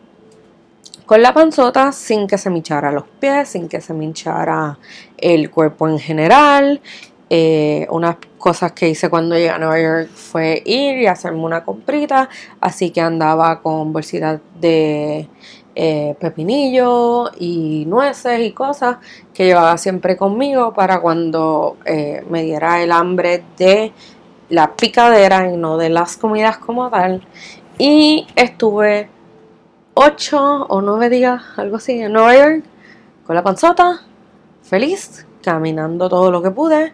con 1.08 1.22
la 1.22 1.32
panzota 1.32 1.90
sin 1.90 2.26
que 2.26 2.36
se 2.36 2.50
me 2.50 2.58
hinchara 2.58 2.92
los 2.92 3.04
pies, 3.18 3.48
sin 3.48 3.66
que 3.66 3.80
se 3.80 3.94
me 3.94 4.04
hinchara 4.04 4.78
el 5.16 5.50
cuerpo 5.50 5.88
en 5.88 5.98
general. 5.98 6.82
Eh, 7.30 7.86
unas 7.88 8.16
cosas 8.36 8.72
que 8.72 8.90
hice 8.90 9.08
cuando 9.08 9.34
llegué 9.34 9.48
a 9.48 9.56
Nueva 9.58 9.80
York 9.80 10.10
fue 10.10 10.62
ir 10.66 10.98
y 10.98 11.06
hacerme 11.06 11.40
una 11.40 11.64
comprita, 11.64 12.28
así 12.60 12.90
que 12.90 13.00
andaba 13.00 13.62
con 13.62 13.90
bolsitas 13.90 14.38
de 14.60 15.30
eh, 15.74 16.14
pepinillo 16.20 17.30
y 17.38 17.86
nueces 17.86 18.40
y 18.40 18.52
cosas 18.52 18.98
que 19.32 19.46
llevaba 19.46 19.78
siempre 19.78 20.14
conmigo 20.14 20.74
para 20.74 21.00
cuando 21.00 21.78
eh, 21.86 22.22
me 22.28 22.42
diera 22.42 22.82
el 22.82 22.92
hambre 22.92 23.42
de 23.56 23.92
la 24.50 24.76
picadera 24.76 25.50
y 25.50 25.56
no 25.56 25.78
de 25.78 25.88
las 25.88 26.18
comidas 26.18 26.58
como 26.58 26.90
tal. 26.90 27.22
Y 27.78 28.26
estuve 28.36 29.08
8 30.00 30.66
o 30.68 30.80
9 30.80 31.08
días, 31.10 31.42
algo 31.56 31.78
así, 31.78 32.00
en 32.00 32.12
Nueva 32.12 32.32
York, 32.36 32.62
con 33.26 33.34
la 33.34 33.42
panzota, 33.42 34.02
feliz, 34.62 35.26
caminando 35.42 36.08
todo 36.08 36.30
lo 36.30 36.40
que 36.40 36.52
pude. 36.52 36.92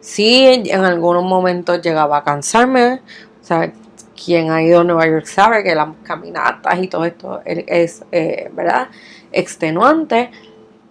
Sí, 0.00 0.46
en 0.64 0.80
algunos 0.82 1.22
momentos 1.22 1.82
llegaba 1.82 2.16
a 2.16 2.24
cansarme. 2.24 3.02
O 3.42 3.44
sea, 3.44 3.70
quien 4.14 4.50
ha 4.50 4.62
ido 4.62 4.80
a 4.80 4.84
Nueva 4.84 5.06
York 5.06 5.26
sabe 5.26 5.62
que 5.62 5.74
las 5.74 5.88
caminatas 6.02 6.78
y 6.78 6.88
todo 6.88 7.04
esto 7.04 7.42
es, 7.44 8.02
eh, 8.10 8.50
¿verdad? 8.54 8.88
Extenuante, 9.32 10.30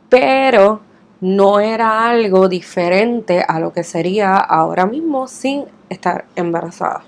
pero 0.07 0.81
no 1.21 1.59
era 1.59 2.07
algo 2.07 2.47
diferente 2.47 3.43
a 3.47 3.59
lo 3.59 3.73
que 3.73 3.83
sería 3.83 4.37
ahora 4.37 4.85
mismo 4.85 5.27
sin 5.27 5.65
estar 5.89 6.25
embarazada. 6.35 7.01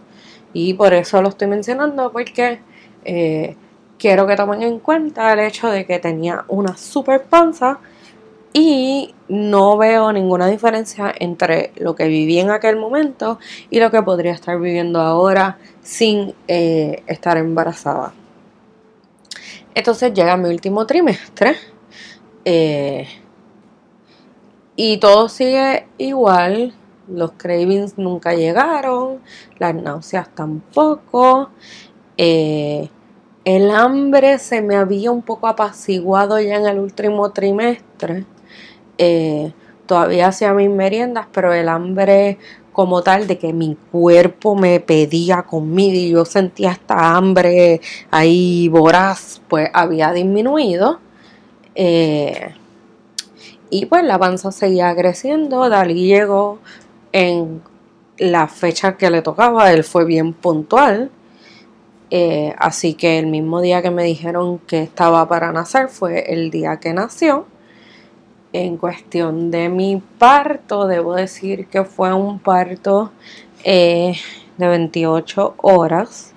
Y 0.51 0.73
por 0.73 0.95
eso 0.95 1.21
lo 1.21 1.29
estoy 1.29 1.47
mencionando, 1.47 2.11
porque 2.11 2.59
eh, 3.05 3.55
quiero 3.98 4.27
que 4.27 4.36
tomen 4.36 4.63
en 4.63 4.80
cuenta 4.80 5.34
el 5.34 5.39
hecho 5.39 5.70
de 5.70 5.86
que 5.86 6.00
tenía 6.00 6.46
una 6.48 6.77
super 6.77 7.24
panza 7.24 7.80
y 8.54 9.13
no 9.27 9.77
veo 9.77 10.12
ninguna 10.12 10.48
diferencia 10.48 11.13
entre 11.20 11.72
lo 11.75 11.96
que 11.96 12.08
viví 12.08 12.39
en 12.39 12.50
aquel 12.50 12.77
momento 12.77 13.39
y 13.70 13.80
lo 13.80 13.92
que 13.92 14.01
podría 14.01 14.32
estar 14.32 14.60
viviendo 14.60 15.01
ahora 15.01 15.58
sin 15.82 16.34
eh, 16.48 17.04
estar 17.08 17.38
embarazada. 17.38 18.13
Entonces 19.75 20.13
llega 20.13 20.38
mi 20.38 20.50
último 20.50 20.88
trimestre 20.88 21.56
eh, 22.46 23.08
y 24.75 24.98
todo 24.98 25.30
sigue 25.30 25.88
igual. 25.98 26.74
Los 27.08 27.34
cravings 27.34 27.98
nunca 27.98 28.34
llegaron, 28.34 29.20
las 29.60 29.75
náuseas 29.75 30.34
tampoco. 30.34 31.51
Eh, 32.18 32.89
el 33.48 33.72
hambre 33.72 34.39
se 34.39 34.62
me 34.62 34.75
había 34.75 35.10
un 35.10 35.22
poco 35.22 35.48
apaciguado 35.48 36.38
ya 36.38 36.58
en 36.58 36.66
el 36.66 36.80
último 36.80 37.32
trimestre. 37.32 38.25
Eh, 38.98 39.54
todavía 39.86 40.27
hacía 40.27 40.54
mis 40.54 40.70
meriendas, 40.70 41.27
pero 41.32 41.54
el 41.54 41.70
hambre 41.70 42.39
como 42.74 43.01
tal 43.03 43.25
de 43.25 43.38
que 43.38 43.53
mi 43.53 43.77
cuerpo 43.90 44.53
me 44.53 44.81
pedía 44.81 45.44
comida 45.44 45.96
y 45.96 46.10
yo 46.10 46.25
sentía 46.25 46.74
esta 46.74 47.16
hambre 47.16 47.79
ahí 48.12 48.68
voraz, 48.68 49.42
pues 49.48 49.70
había 49.72 50.12
disminuido. 50.12 51.00
Eh, 51.74 52.53
y 53.70 53.86
pues 53.86 54.03
la 54.03 54.20
panza 54.20 54.51
seguía 54.51 54.94
creciendo. 54.94 55.70
Dalí 55.70 56.05
llegó 56.05 56.60
en 57.14 57.62
la 58.18 58.50
fecha 58.50 58.98
que 58.98 59.10
le 59.10 59.22
tocaba, 59.22 59.72
él 59.72 59.86
fue 59.86 60.03
bien 60.03 60.33
puntual. 60.33 61.12
Eh, 62.09 62.53
así 62.57 62.93
que 62.93 63.20
el 63.20 63.27
mismo 63.27 63.61
día 63.61 63.81
que 63.81 63.91
me 63.91 64.03
dijeron 64.03 64.59
que 64.59 64.81
estaba 64.81 65.27
para 65.27 65.51
nacer 65.51 65.89
fue 65.89 66.31
el 66.33 66.51
día 66.51 66.79
que 66.79 66.93
nació. 66.93 67.46
En 68.53 68.77
cuestión 68.77 69.51
de 69.51 69.70
mi 69.70 70.01
parto, 70.17 70.87
debo 70.87 71.15
decir 71.15 71.67
que 71.67 71.83
fue 71.83 72.13
un 72.13 72.39
parto 72.39 73.11
eh, 73.63 74.15
de 74.57 74.67
28 74.67 75.55
horas 75.57 76.33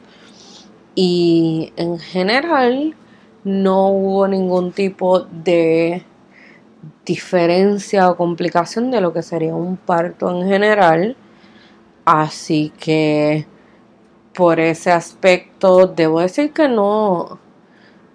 y 0.95 1.73
en 1.77 1.99
general 1.99 2.97
no 3.45 3.89
hubo 3.89 4.29
ningún 4.29 4.73
tipo 4.73 5.21
de 5.21 6.05
diferencia 7.07 8.11
o 8.11 8.17
complicación 8.17 8.91
de 8.91 9.01
lo 9.01 9.13
que 9.13 9.23
sería 9.23 9.55
un 9.55 9.77
parto 9.77 10.31
en 10.31 10.49
general. 10.49 11.17
Así 12.05 12.73
que 12.79 13.47
por 14.35 14.61
ese 14.61 14.91
aspecto, 14.93 15.87
debo 15.87 16.21
decir 16.21 16.53
que 16.53 16.69
no, 16.69 17.39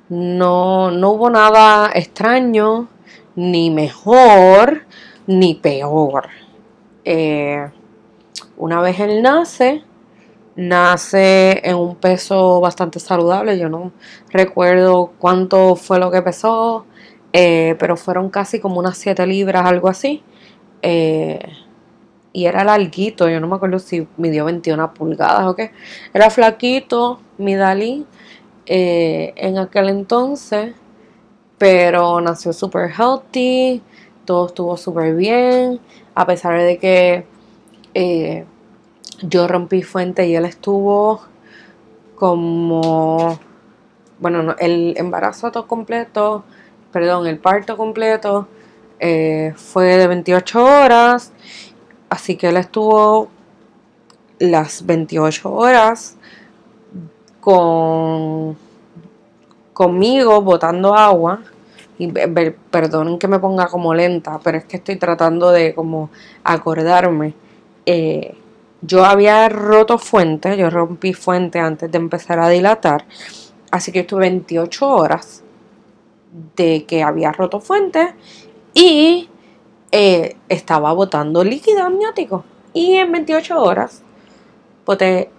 no, 0.10 0.91
no 0.91 1.12
hubo 1.12 1.30
nada 1.30 1.91
extraño, 1.93 2.88
ni 3.36 3.69
mejor, 3.69 4.86
ni 5.28 5.56
peor. 5.56 6.30
Eh, 7.04 7.69
una 8.58 8.82
vez 8.82 8.99
él 8.99 9.21
nace, 9.21 9.84
nace 10.56 11.62
en 11.67 11.75
un 11.75 11.95
peso 11.95 12.62
bastante 12.62 12.99
saludable. 12.99 13.60
Yo 13.60 13.69
no 13.69 13.91
recuerdo 14.30 15.12
cuánto 15.19 15.75
fue 15.75 15.99
lo 15.99 16.12
que 16.12 16.21
pesó, 16.21 16.86
eh, 17.34 17.75
pero 17.80 17.97
fueron 17.97 18.30
casi 18.30 18.60
como 18.60 18.80
unas 18.80 18.97
7 18.97 19.28
libras, 19.28 19.65
algo 19.65 19.89
así. 19.89 20.23
Eh, 20.82 21.39
y 22.35 22.47
era 22.47 22.65
larguito, 22.65 23.29
yo 23.29 23.39
no 23.39 23.47
me 23.47 23.55
acuerdo 23.55 23.79
si 23.79 24.09
midió 24.17 24.43
21 24.43 24.93
pulgadas 24.93 25.47
o 25.47 25.55
qué. 25.55 25.71
Era 26.13 26.29
flaquito, 26.29 27.21
mi 27.37 27.55
Dalí, 27.55 28.05
eh, 28.65 29.31
en 29.37 29.57
aquel 29.57 29.87
entonces, 29.87 30.75
pero 31.57 32.19
nació 32.19 32.51
súper 32.51 32.91
healthy, 32.91 33.81
todo 34.25 34.47
estuvo 34.47 34.75
súper 34.75 35.15
bien, 35.15 35.79
a 36.13 36.25
pesar 36.25 36.61
de 36.61 36.77
que 36.77 37.25
eh, 37.93 38.43
yo 39.21 39.47
rompí 39.47 39.81
fuente 39.81 40.27
y 40.27 40.35
él 40.35 40.43
estuvo 40.43 41.21
como, 42.15 43.39
bueno, 44.19 44.57
el 44.59 44.93
embarazo 44.97 45.53
todo 45.53 45.67
completo, 45.67 46.43
perdón, 46.91 47.27
el 47.27 47.39
parto 47.39 47.77
completo 47.77 48.49
eh, 48.99 49.53
fue 49.55 49.95
de 49.95 50.07
28 50.07 50.65
horas 50.65 51.31
Así 52.09 52.35
que 52.37 52.49
él 52.49 52.57
estuvo 52.57 53.29
las 54.39 54.85
28 54.85 55.51
horas 55.51 56.17
con 57.39 58.57
conmigo 59.73 60.41
botando 60.41 60.95
agua 60.95 61.41
y 61.97 62.07
perdonen 62.07 63.19
que 63.19 63.27
me 63.27 63.39
ponga 63.39 63.67
como 63.67 63.93
lenta, 63.93 64.39
pero 64.43 64.57
es 64.57 64.65
que 64.65 64.77
estoy 64.77 64.95
tratando 64.95 65.51
de 65.51 65.75
como 65.75 66.09
acordarme. 66.43 67.33
Eh, 67.85 68.35
yo 68.81 69.05
había 69.05 69.47
roto 69.49 69.97
fuente, 69.97 70.57
yo 70.57 70.69
rompí 70.69 71.13
fuente 71.13 71.59
antes 71.59 71.91
de 71.91 71.97
empezar 71.97 72.39
a 72.39 72.49
dilatar, 72.49 73.05
así 73.71 73.91
que 73.91 74.01
estuve 74.01 74.21
28 74.21 74.89
horas 74.89 75.43
de 76.55 76.85
que 76.85 77.03
había 77.03 77.31
roto 77.31 77.59
fuente 77.59 78.13
y 78.73 79.29
eh, 79.97 80.36
estaba 80.49 80.91
botando 80.91 81.41
líquido 81.45 81.84
amniótico. 81.84 82.43
Y 82.73 82.95
en 82.95 83.13
28 83.13 83.62
horas 83.62 84.03
boté 84.86 85.29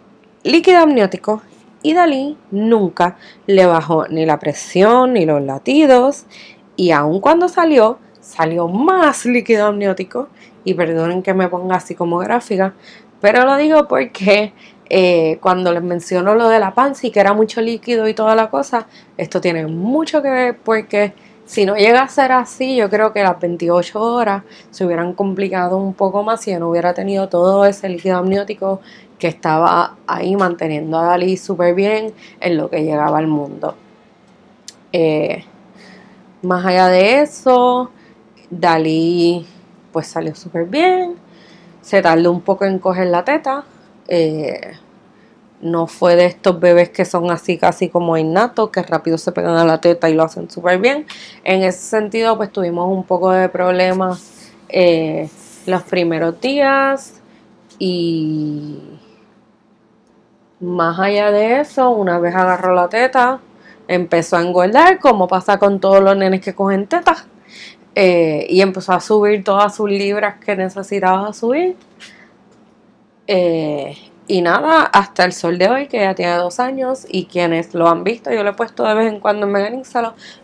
líquido 0.44 0.78
amniótico 0.78 1.42
y 1.82 1.92
Dalí 1.92 2.38
nunca 2.50 3.18
le 3.46 3.66
bajó 3.66 4.08
ni 4.08 4.24
la 4.24 4.38
presión 4.38 5.12
ni 5.12 5.26
los 5.26 5.42
latidos. 5.42 6.24
Y 6.74 6.92
aun 6.92 7.20
cuando 7.20 7.50
salió, 7.50 7.98
salió 8.22 8.66
más 8.66 9.26
líquido 9.26 9.66
amniótico. 9.66 10.28
Y 10.64 10.72
perdonen 10.72 11.22
que 11.22 11.34
me 11.34 11.48
ponga 11.48 11.76
así 11.76 11.94
como 11.94 12.16
gráfica, 12.16 12.72
pero 13.20 13.44
lo 13.44 13.58
digo 13.58 13.86
porque 13.86 14.54
eh, 14.88 15.38
cuando 15.42 15.70
les 15.70 15.82
menciono 15.82 16.34
lo 16.34 16.48
de 16.48 16.60
la 16.60 16.74
panza 16.74 17.06
y 17.06 17.10
que 17.10 17.20
era 17.20 17.34
mucho 17.34 17.60
líquido 17.60 18.08
y 18.08 18.14
toda 18.14 18.34
la 18.34 18.48
cosa, 18.48 18.86
esto 19.18 19.42
tiene 19.42 19.66
mucho 19.66 20.22
que 20.22 20.30
ver 20.30 20.56
porque 20.56 21.12
si 21.46 21.64
no 21.64 21.76
llega 21.76 22.02
a 22.02 22.08
ser 22.08 22.32
así, 22.32 22.76
yo 22.76 22.90
creo 22.90 23.12
que 23.12 23.22
las 23.22 23.40
28 23.40 24.00
horas 24.00 24.42
se 24.70 24.84
hubieran 24.84 25.12
complicado 25.12 25.76
un 25.78 25.94
poco 25.94 26.24
más 26.24 26.42
si 26.42 26.52
no 26.56 26.68
hubiera 26.68 26.92
tenido 26.92 27.28
todo 27.28 27.64
ese 27.64 27.88
líquido 27.88 28.18
amniótico 28.18 28.80
que 29.18 29.28
estaba 29.28 29.96
ahí 30.08 30.34
manteniendo 30.36 30.98
a 30.98 31.04
Dalí 31.04 31.36
súper 31.36 31.74
bien 31.74 32.12
en 32.40 32.56
lo 32.56 32.68
que 32.68 32.82
llegaba 32.82 33.18
al 33.18 33.28
mundo. 33.28 33.76
Eh, 34.92 35.44
más 36.42 36.66
allá 36.66 36.88
de 36.88 37.22
eso, 37.22 37.90
Dalí 38.50 39.46
pues 39.92 40.08
salió 40.08 40.34
súper 40.34 40.66
bien. 40.66 41.14
Se 41.80 42.02
tardó 42.02 42.32
un 42.32 42.40
poco 42.40 42.64
en 42.64 42.80
coger 42.80 43.06
la 43.06 43.24
teta. 43.24 43.64
Eh, 44.08 44.72
no 45.70 45.86
fue 45.86 46.16
de 46.16 46.26
estos 46.26 46.58
bebés 46.60 46.90
que 46.90 47.04
son 47.04 47.30
así 47.30 47.58
casi 47.58 47.88
como 47.88 48.16
innatos, 48.16 48.70
que 48.70 48.82
rápido 48.82 49.18
se 49.18 49.32
pegan 49.32 49.56
a 49.56 49.64
la 49.64 49.80
teta 49.80 50.08
y 50.08 50.14
lo 50.14 50.24
hacen 50.24 50.50
súper 50.50 50.78
bien. 50.78 51.06
En 51.44 51.62
ese 51.62 51.78
sentido, 51.78 52.36
pues 52.36 52.52
tuvimos 52.52 52.90
un 52.90 53.04
poco 53.04 53.30
de 53.30 53.48
problemas 53.48 54.52
eh, 54.68 55.28
los 55.66 55.82
primeros 55.82 56.40
días 56.40 57.20
y 57.78 58.78
más 60.60 60.98
allá 60.98 61.30
de 61.30 61.60
eso, 61.60 61.90
una 61.90 62.18
vez 62.18 62.34
agarró 62.34 62.74
la 62.74 62.88
teta, 62.88 63.40
empezó 63.88 64.36
a 64.36 64.42
engordar, 64.42 64.98
como 64.98 65.28
pasa 65.28 65.58
con 65.58 65.80
todos 65.80 66.02
los 66.02 66.16
nenes 66.16 66.40
que 66.40 66.54
cogen 66.54 66.86
tetas. 66.86 67.26
Eh, 67.98 68.46
y 68.50 68.60
empezó 68.60 68.92
a 68.92 69.00
subir 69.00 69.42
todas 69.42 69.74
sus 69.74 69.88
libras 69.88 70.36
que 70.44 70.54
necesitaba 70.54 71.32
subir. 71.32 71.76
Eh, 73.26 73.96
y 74.28 74.42
nada, 74.42 74.82
hasta 74.82 75.24
el 75.24 75.32
sol 75.32 75.58
de 75.58 75.68
hoy, 75.68 75.86
que 75.86 75.98
ya 76.00 76.14
tiene 76.14 76.34
dos 76.36 76.58
años, 76.58 77.06
y 77.08 77.26
quienes 77.26 77.74
lo 77.74 77.88
han 77.88 78.04
visto, 78.04 78.32
yo 78.32 78.42
lo 78.42 78.50
he 78.50 78.54
puesto 78.54 78.84
de 78.84 78.94
vez 78.94 79.12
en 79.12 79.20
cuando 79.20 79.46
en 79.46 79.52
Megan 79.52 79.82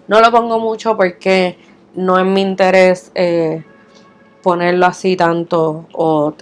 No 0.08 0.20
lo 0.20 0.30
pongo 0.30 0.60
mucho 0.60 0.96
porque 0.96 1.58
no 1.94 2.18
es 2.18 2.24
mi 2.24 2.40
interés 2.42 3.10
eh, 3.14 3.64
ponerlo 4.42 4.86
así 4.86 5.16
tanto 5.16 5.86
o 5.92 6.34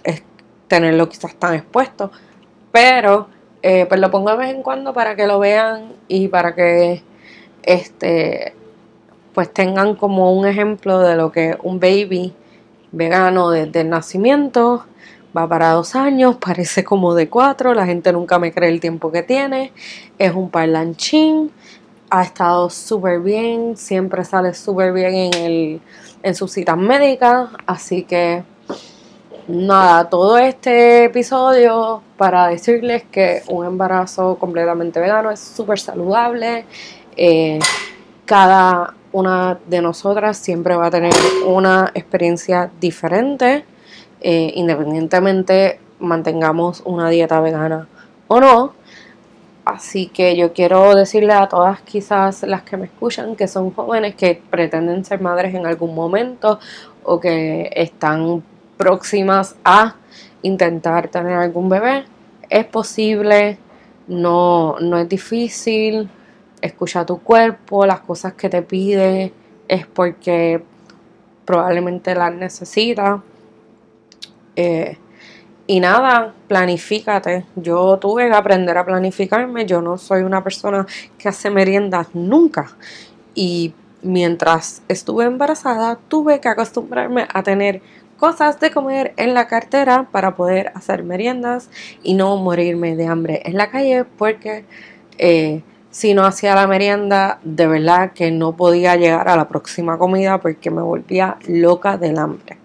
tenerlo 0.69 1.09
quizás 1.09 1.35
tan 1.35 1.55
expuesto. 1.55 2.11
Pero 2.73 3.29
eh, 3.63 3.87
pues 3.87 4.01
lo 4.01 4.11
pongo 4.11 4.31
de 4.31 4.37
vez 4.37 4.55
en 4.55 4.63
cuando 4.63 4.93
para 4.93 5.17
que 5.17 5.27
lo 5.27 5.39
vean 5.39 5.93
y 6.09 6.29
para 6.29 6.55
que 6.55 7.03
este 7.63 8.55
pues 9.35 9.53
tengan 9.53 9.95
como 9.95 10.33
un 10.33 10.47
ejemplo 10.47 10.99
de 11.01 11.17
lo 11.17 11.31
que 11.31 11.57
un 11.63 11.79
baby 11.79 12.35
vegano 12.93 13.51
desde 13.51 13.83
el 13.83 13.91
nacimiento 13.91 14.87
va 15.37 15.49
para 15.49 15.73
dos 15.73 15.95
años, 15.95 16.37
parece 16.37 16.85
como 16.85 17.15
de 17.15 17.29
cuatro, 17.29 17.75
la 17.75 17.87
gente 17.87 18.13
nunca 18.13 18.39
me 18.39 18.53
cree 18.53 18.71
el 18.71 18.81
tiempo 18.81 19.11
que 19.13 19.23
tiene, 19.23 19.73
es 20.19 20.35
un 20.35 20.51
parlanchín, 20.51 21.51
ha 22.11 22.23
estado 22.23 22.71
súper 22.71 23.21
bien, 23.21 23.77
siempre 23.77 24.25
sale 24.25 24.55
súper 24.55 24.93
bien 24.93 25.15
en, 25.15 25.35
el, 25.35 25.81
en 26.23 26.35
sus 26.35 26.53
citas 26.53 26.77
médicas, 26.77 27.49
así 27.67 28.03
que 28.03 28.43
nada, 29.47 30.09
todo 30.09 30.39
este 30.39 31.05
episodio 31.05 32.03
para 32.17 32.49
decirles 32.49 33.05
que 33.11 33.43
un 33.49 33.65
embarazo 33.65 34.37
completamente 34.39 35.01
vegano 35.01 35.31
es 35.31 35.41
súper 35.41 35.79
saludable. 35.79 36.65
Eh, 37.17 37.59
cada 38.25 38.95
una 39.13 39.59
de 39.67 39.83
nosotras 39.83 40.37
siempre 40.37 40.77
va 40.77 40.87
a 40.87 40.91
tener 40.91 41.13
una 41.47 41.91
experiencia 41.95 42.71
diferente, 42.81 43.65
eh, 44.21 44.53
independientemente 44.55 45.81
mantengamos 45.99 46.83
una 46.85 47.09
dieta 47.09 47.41
vegana 47.41 47.89
o 48.29 48.41
no. 48.41 48.73
Así 49.65 50.07
que 50.07 50.37
yo 50.37 50.53
quiero 50.53 50.95
decirle 50.95 51.33
a 51.33 51.49
todas 51.49 51.81
quizás 51.83 52.43
las 52.43 52.63
que 52.63 52.77
me 52.77 52.87
escuchan 52.87 53.37
que 53.37 53.47
son 53.47 53.71
jóvenes 53.73 54.15
que 54.15 54.43
pretenden 54.51 55.05
ser 55.05 55.21
madres 55.21 55.55
en 55.55 55.67
algún 55.67 55.95
momento 55.95 56.59
o 57.05 57.21
que 57.21 57.71
están 57.77 58.43
próximas 58.77 59.57
a 59.65 59.97
intentar 60.43 61.09
tener 61.09 61.35
algún 61.35 61.69
bebé. 61.69 62.05
Es 62.49 62.65
posible, 62.65 63.59
no, 64.09 64.77
no 64.81 64.99
es 64.99 65.09
difícil. 65.09 66.09
Escucha 66.61 67.07
tu 67.07 67.21
cuerpo, 67.21 67.87
las 67.87 68.01
cosas 68.01 68.33
que 68.35 68.49
te 68.49 68.63
pide 68.63 69.33
es 69.69 69.87
porque 69.87 70.63
probablemente 71.45 72.15
las 72.15 72.33
necesita. 72.35 73.23
Eh, 74.63 74.99
y 75.67 75.81
nada, 75.81 76.35
planifícate. 76.49 77.47
Yo 77.57 77.99
tuve 77.99 78.29
que 78.29 78.35
aprender 78.35 78.77
a 78.77 78.85
planificarme. 78.85 79.65
Yo 79.65 79.81
no 79.81 79.97
soy 79.97 80.21
una 80.23 80.45
persona 80.45 80.87
que 81.17 81.31
hace 81.31 81.49
meriendas 81.49 82.09
nunca. 82.13 82.77
Y 83.35 83.73
mientras 84.03 84.83
estuve 84.89 85.25
embarazada, 85.25 85.99
tuve 86.09 86.41
que 86.41 86.49
acostumbrarme 86.49 87.27
a 87.33 87.43
tener 87.43 87.81
cosas 88.19 88.61
de 88.61 88.71
comer 88.71 89.15
en 89.17 89.33
la 89.33 89.47
cartera 89.47 90.09
para 90.13 90.37
poder 90.37 90.73
hacer 90.75 91.05
meriendas 91.05 91.71
y 92.03 92.13
no 92.13 92.37
morirme 92.37 92.97
de 92.97 93.07
hambre 93.07 93.41
en 93.47 93.57
la 93.57 93.71
calle 93.71 94.05
porque 94.05 94.67
eh, 95.17 95.63
si 95.91 96.13
no 96.13 96.27
hacía 96.27 96.55
la 96.55 96.67
merienda 96.67 97.39
de 97.45 97.67
verdad 97.67 98.13
que 98.13 98.31
no 98.31 98.55
podía 98.57 98.97
llegar 98.97 99.27
a 99.29 99.37
la 99.37 99.49
próxima 99.49 99.97
comida 99.97 100.39
porque 100.39 100.71
me 100.71 100.83
volvía 100.83 101.39
loca 101.49 101.97
del 101.97 102.19
hambre. 102.19 102.59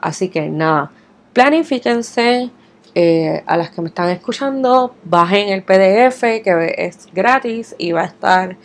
Así 0.00 0.28
que 0.28 0.48
nada, 0.48 0.90
planifíquense. 1.32 2.50
Eh, 2.94 3.44
a 3.46 3.56
las 3.56 3.70
que 3.70 3.80
me 3.80 3.88
están 3.88 4.08
escuchando, 4.08 4.94
bajen 5.04 5.50
el 5.50 5.62
PDF 5.62 6.20
que 6.42 6.74
es 6.78 7.06
gratis 7.12 7.76
y 7.78 7.92
va 7.92 8.00
a 8.00 8.06
estar 8.06 8.56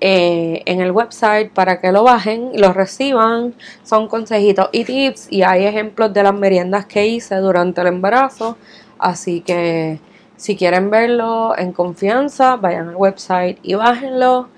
eh, 0.00 0.62
en 0.66 0.80
el 0.80 0.92
website 0.92 1.50
para 1.50 1.80
que 1.80 1.90
lo 1.90 2.04
bajen 2.04 2.50
y 2.52 2.58
lo 2.58 2.72
reciban. 2.72 3.54
Son 3.82 4.06
consejitos 4.06 4.68
y 4.70 4.84
tips 4.84 5.28
y 5.30 5.42
hay 5.42 5.64
ejemplos 5.64 6.12
de 6.12 6.22
las 6.22 6.34
meriendas 6.34 6.86
que 6.86 7.06
hice 7.06 7.36
durante 7.36 7.80
el 7.80 7.88
embarazo. 7.88 8.58
Así 8.98 9.40
que 9.40 9.98
si 10.36 10.56
quieren 10.56 10.90
verlo 10.90 11.56
en 11.56 11.72
confianza, 11.72 12.56
vayan 12.56 12.90
al 12.90 12.96
website 12.96 13.58
y 13.62 13.74
bájenlo. 13.74 14.50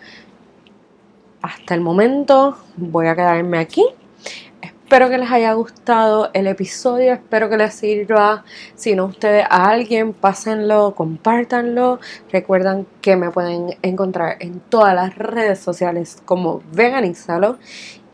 Hasta 1.43 1.75
el 1.75 1.81
momento 1.81 2.57
voy 2.77 3.07
a 3.07 3.15
quedarme 3.15 3.59
aquí 3.59 3.85
Espero 4.87 5.11
que 5.11 5.19
les 5.19 5.33
haya 5.33 5.53
gustado 5.55 6.31
el 6.33 6.47
episodio, 6.47 7.13
espero 7.13 7.51
que 7.51 7.57
les 7.57 7.75
sirva. 7.75 8.45
Si 8.77 8.95
no 8.95 9.07
ustedes 9.07 9.45
a 9.51 9.69
alguien, 9.69 10.13
pásenlo, 10.13 10.95
compártanlo. 10.95 11.99
Recuerden 12.31 12.87
que 13.01 13.17
me 13.17 13.33
pueden 13.33 13.77
encontrar 13.83 14.37
en 14.39 14.61
todas 14.61 14.95
las 14.95 15.19
redes 15.19 15.59
sociales 15.59 16.23
como 16.25 16.63
Veganízalo. 16.71 17.59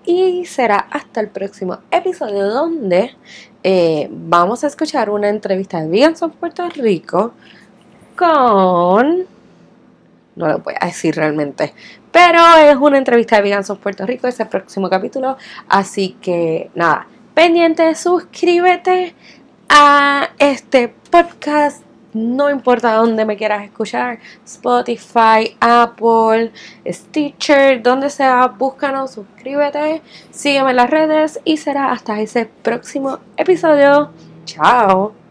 Y 0.07 0.47
será 0.47 0.79
hasta 0.79 1.21
el 1.21 1.29
próximo 1.29 1.81
episodio 1.91 2.47
donde 2.47 3.17
eh, 3.63 4.09
vamos 4.11 4.65
a 4.65 4.69
escuchar 4.69 5.11
una 5.11 5.29
entrevista 5.29 5.79
de 5.83 5.89
Vegans 5.89 6.23
of 6.23 6.35
Puerto 6.37 6.67
Rico 6.71 7.35
con... 8.17 9.27
No 10.37 10.49
lo 10.49 10.59
voy 10.61 10.73
a 10.81 10.87
decir 10.87 11.15
realmente, 11.17 11.75
pero 12.13 12.41
es 12.59 12.77
una 12.77 12.99
entrevista 12.99 13.37
de 13.37 13.43
Vegans 13.43 13.71
of 13.71 13.79
Puerto 13.79 14.07
Rico, 14.07 14.29
ese 14.29 14.47
próximo 14.47 14.89
capítulo. 14.89 15.37
Así 15.69 16.17
que 16.21 16.71
nada, 16.75 17.07
pendiente, 17.35 17.95
suscríbete 17.95 19.15
a 19.69 20.29
este 20.39 20.95
podcast. 21.11 21.83
No 22.15 22.51
importa 22.51 22.93
dónde 22.93 23.25
me 23.25 23.39
quieras 23.39 23.65
escuchar, 23.65 24.19
Spotify, 24.45 25.57
Apple, 25.61 26.53
Stitcher, 26.87 27.83
donde 27.83 28.11
sea, 28.11 28.49
búscanos, 28.49 29.13
suscríbete, 29.13 30.03
sígueme 30.31 30.71
en 30.73 30.77
las 30.77 30.91
redes 30.91 31.41
y 31.45 31.57
será 31.57 31.91
hasta 31.91 32.21
ese 32.21 32.45
próximo 32.45 33.19
episodio. 33.39 34.11
Chao. 34.45 35.22